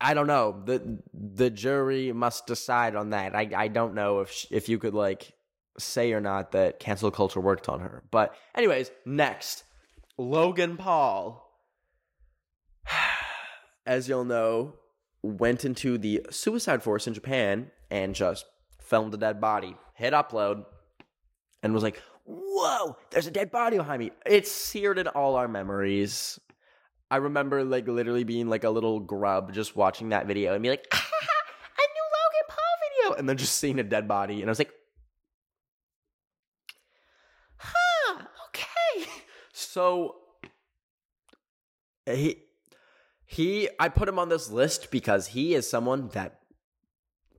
I 0.00 0.14
don't 0.14 0.26
know. 0.26 0.62
the 0.64 0.98
The 1.12 1.50
jury 1.50 2.12
must 2.12 2.46
decide 2.46 2.94
on 2.94 3.10
that. 3.10 3.34
I 3.34 3.50
I 3.56 3.68
don't 3.68 3.94
know 3.94 4.20
if 4.20 4.30
she, 4.30 4.48
if 4.50 4.68
you 4.68 4.78
could 4.78 4.94
like 4.94 5.32
say 5.78 6.12
or 6.12 6.20
not 6.20 6.52
that 6.52 6.80
cancel 6.80 7.10
culture 7.10 7.40
worked 7.40 7.68
on 7.68 7.80
her. 7.80 8.02
But 8.10 8.34
anyways, 8.54 8.90
next, 9.04 9.64
Logan 10.16 10.76
Paul. 10.76 11.44
As 13.86 14.06
you'll 14.08 14.26
know, 14.26 14.74
went 15.22 15.64
into 15.64 15.96
the 15.96 16.26
Suicide 16.30 16.82
Forest 16.82 17.06
in 17.06 17.14
Japan 17.14 17.70
and 17.90 18.14
just 18.14 18.44
filmed 18.80 19.14
a 19.14 19.16
dead 19.16 19.40
body, 19.40 19.76
hit 19.94 20.12
upload, 20.12 20.64
and 21.62 21.72
was 21.72 21.82
like, 21.82 22.02
Whoa, 22.24 22.98
there's 23.10 23.26
a 23.26 23.30
dead 23.30 23.50
body 23.50 23.78
behind 23.78 24.00
me. 24.00 24.10
It's 24.26 24.50
seared 24.50 24.98
in 24.98 25.06
all 25.08 25.36
our 25.36 25.48
memories. 25.48 26.38
I 27.10 27.16
remember 27.16 27.64
like 27.64 27.88
literally 27.88 28.24
being 28.24 28.48
like 28.48 28.64
a 28.64 28.70
little 28.70 29.00
grub 29.00 29.52
just 29.52 29.76
watching 29.76 30.10
that 30.10 30.26
video 30.26 30.54
and 30.54 30.62
be 30.62 30.70
like, 30.70 30.86
a 30.92 30.96
new 30.96 32.06
Logan 32.14 32.48
Paul 32.48 33.08
video, 33.08 33.18
and 33.18 33.28
then 33.28 33.36
just 33.36 33.56
seeing 33.56 33.78
a 33.78 33.84
dead 33.84 34.06
body, 34.06 34.40
and 34.40 34.50
I 34.50 34.50
was 34.50 34.58
like, 34.58 34.72
huh, 37.56 38.22
okay. 38.48 39.08
So 39.52 40.16
he 42.06 42.42
he 43.24 43.68
I 43.78 43.88
put 43.88 44.08
him 44.08 44.18
on 44.18 44.28
this 44.28 44.50
list 44.50 44.90
because 44.90 45.28
he 45.28 45.54
is 45.54 45.68
someone 45.68 46.08
that 46.08 46.40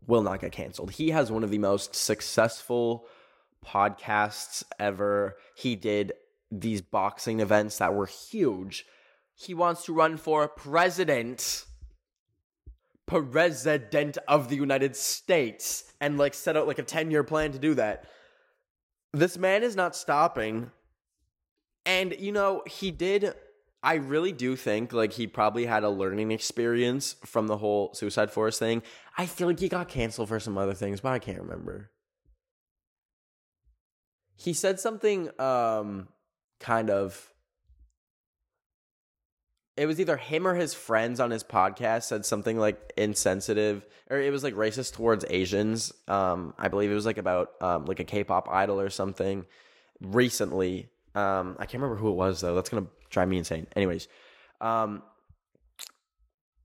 will 0.07 0.23
not 0.23 0.41
get 0.41 0.51
canceled. 0.51 0.91
He 0.91 1.11
has 1.11 1.31
one 1.31 1.43
of 1.43 1.51
the 1.51 1.59
most 1.59 1.95
successful 1.95 3.05
podcasts 3.65 4.63
ever. 4.79 5.37
He 5.55 5.75
did 5.75 6.13
these 6.51 6.81
boxing 6.81 7.39
events 7.39 7.77
that 7.77 7.93
were 7.93 8.07
huge. 8.07 8.85
He 9.39 9.53
wants 9.53 9.85
to 9.85 9.93
run 9.93 10.17
for 10.17 10.47
president 10.49 11.65
president 13.07 14.17
of 14.27 14.49
the 14.49 14.55
United 14.55 14.95
States 14.95 15.85
and 15.99 16.17
like 16.17 16.35
set 16.35 16.55
out 16.55 16.67
like 16.67 16.77
a 16.77 16.83
10 16.83 17.09
year 17.09 17.23
plan 17.23 17.51
to 17.51 17.57
do 17.57 17.73
that. 17.73 18.05
This 19.13 19.37
man 19.37 19.63
is 19.63 19.75
not 19.75 19.95
stopping. 19.95 20.69
And 21.85 22.15
you 22.19 22.31
know, 22.31 22.63
he 22.67 22.91
did 22.91 23.33
I 23.81 23.95
really 23.95 24.33
do 24.33 24.57
think 24.57 24.91
like 24.91 25.13
he 25.13 25.25
probably 25.25 25.65
had 25.65 25.83
a 25.83 25.89
learning 25.89 26.31
experience 26.31 27.15
from 27.25 27.47
the 27.47 27.57
whole 27.57 27.93
Suicide 27.93 28.29
Forest 28.29 28.59
thing. 28.59 28.83
I 29.17 29.25
feel 29.25 29.47
like 29.47 29.59
he 29.59 29.69
got 29.69 29.87
canceled 29.87 30.27
for 30.27 30.39
some 30.39 30.57
other 30.57 30.73
things, 30.73 30.99
but 30.99 31.13
I 31.13 31.19
can't 31.19 31.39
remember. 31.39 31.91
He 34.35 34.51
said 34.53 34.81
something 34.81 35.29
um 35.39 36.09
kind 36.59 36.89
of 36.89 37.28
it 39.79 39.85
was 39.85 39.99
either 39.99 40.17
him 40.17 40.45
or 40.47 40.55
his 40.55 40.73
friends 40.73 41.19
on 41.19 41.31
his 41.31 41.43
podcast 41.43 42.03
said 42.03 42.25
something 42.25 42.57
like 42.57 42.93
insensitive 42.97 43.85
or 44.09 44.19
it 44.19 44.31
was 44.31 44.43
like 44.43 44.53
racist 44.55 44.93
towards 44.93 45.25
Asians. 45.29 45.93
Um 46.07 46.53
I 46.57 46.67
believe 46.67 46.91
it 46.91 46.95
was 46.95 47.05
like 47.05 47.17
about 47.17 47.51
um 47.61 47.85
like 47.85 47.99
a 47.99 48.03
K-pop 48.03 48.49
idol 48.49 48.79
or 48.79 48.89
something 48.89 49.45
recently. 50.01 50.89
Um 51.15 51.55
I 51.59 51.65
can't 51.65 51.81
remember 51.81 51.95
who 51.95 52.09
it 52.09 52.15
was 52.15 52.41
though. 52.41 52.55
That's 52.55 52.69
to 52.69 52.87
drive 53.09 53.27
me 53.27 53.37
insane. 53.37 53.67
Anyways, 53.75 54.07
um, 54.61 55.01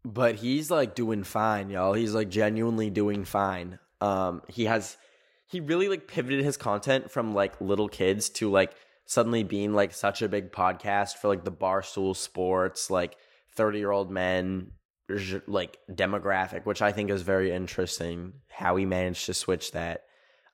but 0.05 0.37
he's 0.37 0.70
like 0.70 0.94
doing 0.94 1.24
fine, 1.24 1.70
y'all. 1.70 1.94
He's 1.94 2.14
like 2.14 2.29
genuinely 2.29 2.90
doing 2.90 3.24
fine. 3.24 3.79
Um, 4.00 4.42
he 4.48 4.66
has 4.66 4.96
he 5.46 5.61
really 5.61 5.88
like 5.88 6.09
pivoted 6.09 6.44
his 6.44 6.57
content 6.57 7.11
from 7.11 7.35
like 7.35 7.61
little 7.61 7.88
kids 7.88 8.29
to 8.31 8.50
like 8.50 8.74
suddenly 9.06 9.42
being 9.42 9.72
like 9.72 9.92
such 9.92 10.22
a 10.22 10.28
big 10.28 10.52
podcast 10.52 11.16
for 11.16 11.28
like 11.28 11.44
the 11.44 11.52
barstool 11.52 12.16
sports, 12.16 12.90
like 12.90 13.16
thirty 13.54 13.78
year 13.78 13.90
old 13.90 14.10
men 14.10 14.72
like 15.46 15.78
demographic, 15.90 16.64
which 16.64 16.80
I 16.80 16.92
think 16.92 17.10
is 17.10 17.22
very 17.22 17.52
interesting 17.52 18.32
how 18.48 18.76
he 18.76 18.86
managed 18.86 19.26
to 19.26 19.34
switch 19.34 19.72
that. 19.72 20.04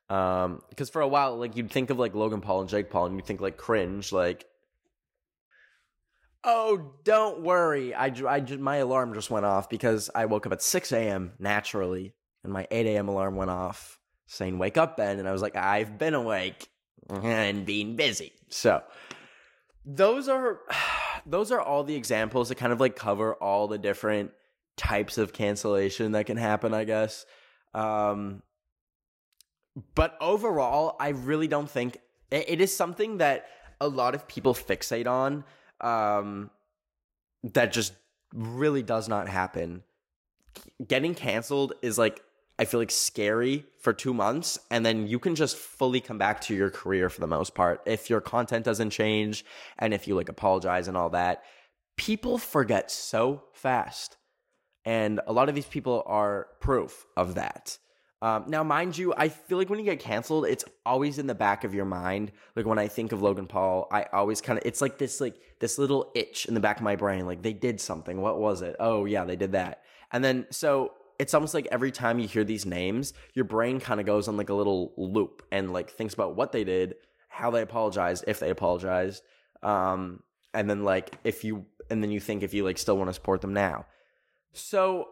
Um, 0.08 0.60
because 0.68 0.90
for 0.90 1.02
a 1.02 1.08
while, 1.08 1.36
like 1.36 1.56
you'd 1.56 1.70
think 1.70 1.90
of 1.90 1.98
like 1.98 2.14
Logan 2.14 2.40
Paul 2.40 2.62
and 2.62 2.68
Jake 2.68 2.90
Paul, 2.90 3.06
and 3.06 3.16
you'd 3.16 3.26
think 3.26 3.40
like 3.40 3.56
cringe, 3.56 4.12
like 4.12 4.46
Oh, 6.42 6.94
don't 7.04 7.42
worry. 7.42 7.94
I, 7.94 8.06
I 8.26 8.40
my 8.58 8.76
alarm 8.76 9.12
just 9.12 9.30
went 9.30 9.44
off 9.44 9.68
because 9.68 10.08
I 10.14 10.24
woke 10.24 10.46
up 10.46 10.52
at 10.52 10.62
6 10.62 10.92
a.m. 10.92 11.32
naturally, 11.38 12.14
and 12.42 12.52
my 12.52 12.66
8 12.70 12.86
a.m. 12.86 13.08
alarm 13.08 13.36
went 13.36 13.50
off 13.50 13.98
saying, 14.26 14.58
Wake 14.58 14.78
up, 14.78 14.96
Ben. 14.96 15.18
And 15.18 15.28
I 15.28 15.32
was 15.32 15.42
like, 15.42 15.56
I've 15.56 15.98
been 15.98 16.14
awake 16.14 16.68
and 17.22 17.64
being 17.64 17.96
busy. 17.96 18.32
So, 18.48 18.82
those 19.84 20.28
are. 20.28 20.60
Those 21.26 21.52
are 21.52 21.60
all 21.60 21.84
the 21.84 21.94
examples 21.94 22.48
that 22.48 22.54
kind 22.54 22.72
of 22.72 22.80
like 22.80 22.96
cover 22.96 23.34
all 23.34 23.68
the 23.68 23.76
different 23.76 24.30
types 24.78 25.18
of 25.18 25.34
cancellation 25.34 26.12
that 26.12 26.24
can 26.24 26.38
happen, 26.38 26.72
I 26.72 26.84
guess. 26.84 27.26
Um, 27.74 28.42
but 29.94 30.16
overall, 30.18 30.96
I 30.98 31.10
really 31.10 31.46
don't 31.46 31.68
think 31.68 31.98
it, 32.30 32.48
it 32.48 32.60
is 32.62 32.74
something 32.74 33.18
that 33.18 33.46
a 33.80 33.88
lot 33.88 34.14
of 34.14 34.26
people 34.28 34.54
fixate 34.54 35.06
on 35.06 35.44
um, 35.80 36.50
that 37.42 37.72
just 37.72 37.92
really 38.34 38.82
does 38.82 39.08
not 39.08 39.28
happen. 39.28 39.82
Getting 40.86 41.14
canceled 41.14 41.74
is 41.82 41.98
like 41.98 42.22
I 42.60 42.66
feel 42.66 42.78
like 42.78 42.90
scary 42.90 43.64
for 43.78 43.94
two 43.94 44.12
months, 44.12 44.58
and 44.70 44.84
then 44.84 45.06
you 45.06 45.18
can 45.18 45.34
just 45.34 45.56
fully 45.56 45.98
come 45.98 46.18
back 46.18 46.42
to 46.42 46.54
your 46.54 46.68
career 46.68 47.08
for 47.08 47.22
the 47.22 47.26
most 47.26 47.54
part. 47.54 47.80
If 47.86 48.10
your 48.10 48.20
content 48.20 48.66
doesn't 48.66 48.90
change 48.90 49.46
and 49.78 49.94
if 49.94 50.06
you 50.06 50.14
like 50.14 50.28
apologize 50.28 50.86
and 50.86 50.94
all 50.94 51.08
that, 51.10 51.42
people 51.96 52.36
forget 52.36 52.90
so 52.90 53.44
fast. 53.54 54.18
And 54.84 55.20
a 55.26 55.32
lot 55.32 55.48
of 55.48 55.54
these 55.54 55.64
people 55.64 56.02
are 56.04 56.48
proof 56.60 57.06
of 57.16 57.36
that. 57.36 57.78
Um, 58.20 58.44
now, 58.46 58.62
mind 58.62 58.98
you, 58.98 59.14
I 59.16 59.30
feel 59.30 59.56
like 59.56 59.70
when 59.70 59.78
you 59.78 59.86
get 59.86 59.98
canceled, 59.98 60.44
it's 60.44 60.66
always 60.84 61.18
in 61.18 61.26
the 61.26 61.34
back 61.34 61.64
of 61.64 61.72
your 61.72 61.86
mind. 61.86 62.30
Like 62.56 62.66
when 62.66 62.78
I 62.78 62.88
think 62.88 63.12
of 63.12 63.22
Logan 63.22 63.46
Paul, 63.46 63.88
I 63.90 64.04
always 64.12 64.42
kind 64.42 64.58
of 64.58 64.66
it's 64.66 64.82
like 64.82 64.98
this 64.98 65.18
like 65.18 65.36
this 65.60 65.78
little 65.78 66.12
itch 66.14 66.44
in 66.44 66.52
the 66.52 66.60
back 66.60 66.76
of 66.76 66.82
my 66.82 66.96
brain. 66.96 67.24
Like 67.24 67.40
they 67.40 67.54
did 67.54 67.80
something. 67.80 68.20
What 68.20 68.38
was 68.38 68.60
it? 68.60 68.76
Oh 68.78 69.06
yeah, 69.06 69.24
they 69.24 69.36
did 69.36 69.52
that. 69.52 69.80
And 70.12 70.22
then 70.22 70.46
so 70.50 70.92
it's 71.20 71.34
almost 71.34 71.52
like 71.52 71.68
every 71.70 71.92
time 71.92 72.18
you 72.18 72.26
hear 72.26 72.44
these 72.44 72.64
names, 72.64 73.12
your 73.34 73.44
brain 73.44 73.78
kind 73.78 74.00
of 74.00 74.06
goes 74.06 74.26
on 74.26 74.38
like 74.38 74.48
a 74.48 74.54
little 74.54 74.94
loop 74.96 75.42
and 75.52 75.70
like 75.70 75.90
thinks 75.90 76.14
about 76.14 76.34
what 76.34 76.50
they 76.50 76.64
did, 76.64 76.94
how 77.28 77.50
they 77.50 77.60
apologized, 77.60 78.24
if 78.26 78.40
they 78.40 78.48
apologized, 78.48 79.22
um, 79.62 80.22
and 80.54 80.70
then 80.70 80.82
like 80.82 81.18
if 81.22 81.44
you 81.44 81.66
and 81.90 82.02
then 82.02 82.10
you 82.10 82.20
think 82.20 82.42
if 82.42 82.54
you 82.54 82.64
like 82.64 82.78
still 82.78 82.96
want 82.96 83.10
to 83.10 83.12
support 83.12 83.42
them 83.42 83.52
now. 83.52 83.84
So 84.54 85.08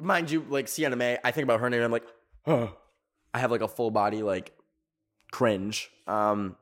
mind 0.00 0.30
you, 0.30 0.46
like 0.48 0.68
Sienna 0.68 0.94
Mae, 0.94 1.18
I 1.24 1.32
think 1.32 1.42
about 1.42 1.58
her 1.58 1.68
name. 1.68 1.82
I'm 1.82 1.90
like, 1.90 2.06
I 2.46 3.38
have 3.38 3.50
like 3.50 3.60
a 3.60 3.68
full 3.68 3.90
body 3.90 4.22
like 4.22 4.52
cringe. 5.32 5.90
Um, 6.06 6.54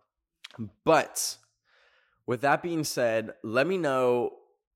but 0.87 1.37
with 2.27 2.41
that 2.41 2.63
being 2.63 2.85
said, 2.85 3.35
let 3.43 3.67
me 3.67 3.77
know 3.77 4.33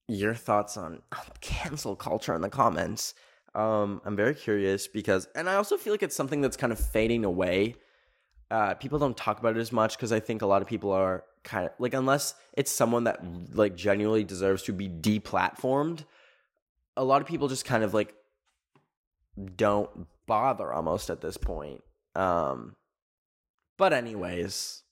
your 0.07 0.35
thoughts 0.35 0.77
on 0.77 1.01
cancel 1.41 1.97
culture 1.97 2.35
in 2.35 2.43
the 2.43 2.51
comments. 2.51 3.15
Um, 3.57 4.03
I'm 4.05 4.15
very 4.15 4.35
curious 4.35 4.87
because, 4.87 5.27
and 5.35 5.49
I 5.49 5.55
also 5.55 5.79
feel 5.79 5.95
like 5.95 6.03
it's 6.03 6.15
something 6.15 6.43
that's 6.43 6.59
kind 6.59 6.73
of 6.73 6.79
fading 6.79 7.25
away. 7.25 7.77
Uh, 8.51 8.75
people 8.75 8.99
don't 8.99 9.17
talk 9.17 9.41
about 9.41 9.57
it 9.57 9.61
as 9.61 9.73
much 9.73 9.97
because 9.97 10.13
I 10.13 10.21
think 10.21 10.43
a 10.43 10.47
lot 10.47 10.61
of 10.61 10.69
people 10.69 10.93
are 10.93 11.25
kind 11.43 11.67
of 11.67 11.73
like, 11.79 11.95
unless 11.95 12.35
it's 12.53 12.71
someone 12.71 13.05
that 13.05 13.21
like 13.55 13.75
genuinely 13.75 14.25
deserves 14.25 14.63
to 14.65 14.75
be 14.75 14.89
deplatformed, 14.89 16.05
a 16.99 17.03
lot 17.03 17.23
of 17.23 17.27
people 17.27 17.49
just 17.49 17.65
kind 17.65 17.83
of 17.83 17.95
like 17.95 18.15
don't 19.57 20.07
bother 20.27 20.71
almost 20.71 21.09
at 21.09 21.23
this 21.23 21.39
point. 21.39 21.83
Um, 22.15 22.77
but 23.79 23.95
anyways, 23.95 24.83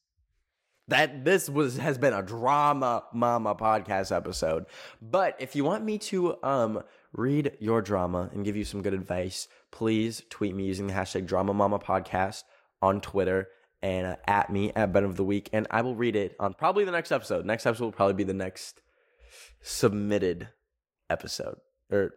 that 0.88 1.24
this 1.24 1.48
was 1.48 1.76
has 1.76 1.98
been 1.98 2.12
a 2.12 2.22
drama 2.22 3.04
mama 3.12 3.54
podcast 3.54 4.14
episode. 4.14 4.66
But 5.00 5.36
if 5.38 5.54
you 5.54 5.64
want 5.64 5.84
me 5.84 5.98
to 5.98 6.42
um 6.42 6.82
read 7.14 7.56
your 7.60 7.80
drama 7.80 8.28
and 8.32 8.44
give 8.44 8.56
you 8.56 8.64
some 8.64 8.82
good 8.82 8.94
advice, 8.94 9.48
please 9.70 10.22
tweet 10.30 10.54
me 10.54 10.64
using 10.64 10.88
the 10.88 10.92
hashtag 10.92 11.26
drama 11.26 11.54
mama 11.54 11.78
podcast 11.78 12.42
on 12.82 13.00
Twitter 13.00 13.48
and 13.82 14.06
uh, 14.06 14.16
at 14.26 14.50
me 14.50 14.72
at 14.74 14.92
Ben 14.92 15.04
of 15.04 15.16
the 15.16 15.24
Week, 15.24 15.48
and 15.52 15.66
I 15.70 15.82
will 15.82 15.94
read 15.94 16.16
it 16.16 16.34
on 16.40 16.54
probably 16.54 16.84
the 16.84 16.90
next 16.90 17.12
episode. 17.12 17.44
Next 17.44 17.66
episode 17.66 17.84
will 17.84 17.92
probably 17.92 18.14
be 18.14 18.24
the 18.24 18.34
next 18.34 18.80
submitted 19.60 20.48
episode 21.10 21.56
or 21.90 22.14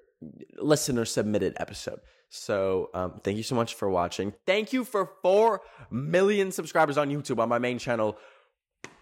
listener 0.58 1.06
submitted 1.06 1.56
episode. 1.58 2.00
So 2.30 2.90
um, 2.94 3.22
thank 3.24 3.38
you 3.38 3.44
so 3.44 3.56
much 3.56 3.76
for 3.76 3.90
watching. 3.90 4.34
Thank 4.46 4.74
you 4.74 4.84
for 4.84 5.12
four 5.22 5.62
million 5.92 6.52
subscribers 6.52 6.98
on 6.98 7.10
YouTube 7.10 7.40
on 7.40 7.50
my 7.50 7.60
main 7.60 7.80
channel. 7.80 8.18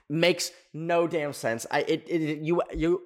Makes 0.10 0.52
no 0.74 1.08
damn 1.08 1.34
sense. 1.34 1.66
I 1.72 1.82
it, 1.82 2.04
it 2.08 2.40
you 2.40 2.62
you 2.74 3.04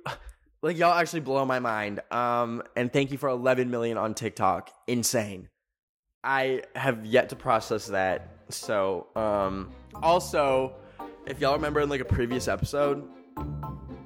like 0.61 0.77
y'all 0.77 0.93
actually 0.93 1.21
blow 1.21 1.45
my 1.45 1.59
mind. 1.59 2.01
Um, 2.11 2.63
and 2.75 2.91
thank 2.91 3.11
you 3.11 3.17
for 3.17 3.29
11 3.29 3.69
million 3.69 3.97
on 3.97 4.13
TikTok. 4.13 4.71
Insane. 4.87 5.49
I 6.23 6.63
have 6.75 7.05
yet 7.05 7.29
to 7.29 7.35
process 7.35 7.87
that. 7.87 8.29
So 8.49 9.07
um, 9.15 9.71
also, 10.01 10.73
if 11.25 11.39
y'all 11.39 11.53
remember 11.53 11.79
in 11.79 11.89
like 11.89 12.01
a 12.01 12.05
previous 12.05 12.47
episode. 12.47 13.07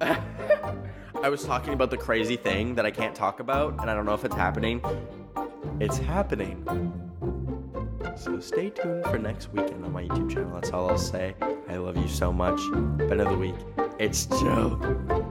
I 0.00 1.28
was 1.30 1.44
talking 1.44 1.72
about 1.72 1.90
the 1.90 1.96
crazy 1.96 2.36
thing 2.36 2.74
that 2.74 2.84
I 2.84 2.90
can't 2.90 3.14
talk 3.14 3.40
about, 3.40 3.80
and 3.80 3.88
I 3.88 3.94
don't 3.94 4.04
know 4.04 4.12
if 4.12 4.26
it's 4.26 4.34
happening. 4.34 4.82
It's 5.80 5.96
happening. 5.96 6.62
So 8.16 8.38
stay 8.40 8.70
tuned 8.70 9.04
for 9.06 9.18
next 9.18 9.50
weekend 9.52 9.84
on 9.84 9.92
my 9.92 10.04
YouTube 10.04 10.34
channel. 10.34 10.52
That's 10.52 10.70
all 10.70 10.90
I'll 10.90 10.98
say. 10.98 11.34
I 11.68 11.76
love 11.78 11.96
you 11.96 12.08
so 12.08 12.32
much. 12.32 12.60
Ben 13.08 13.20
of 13.20 13.30
the 13.30 13.38
week. 13.38 13.54
It's 13.98 14.26
Joe. 14.26 15.24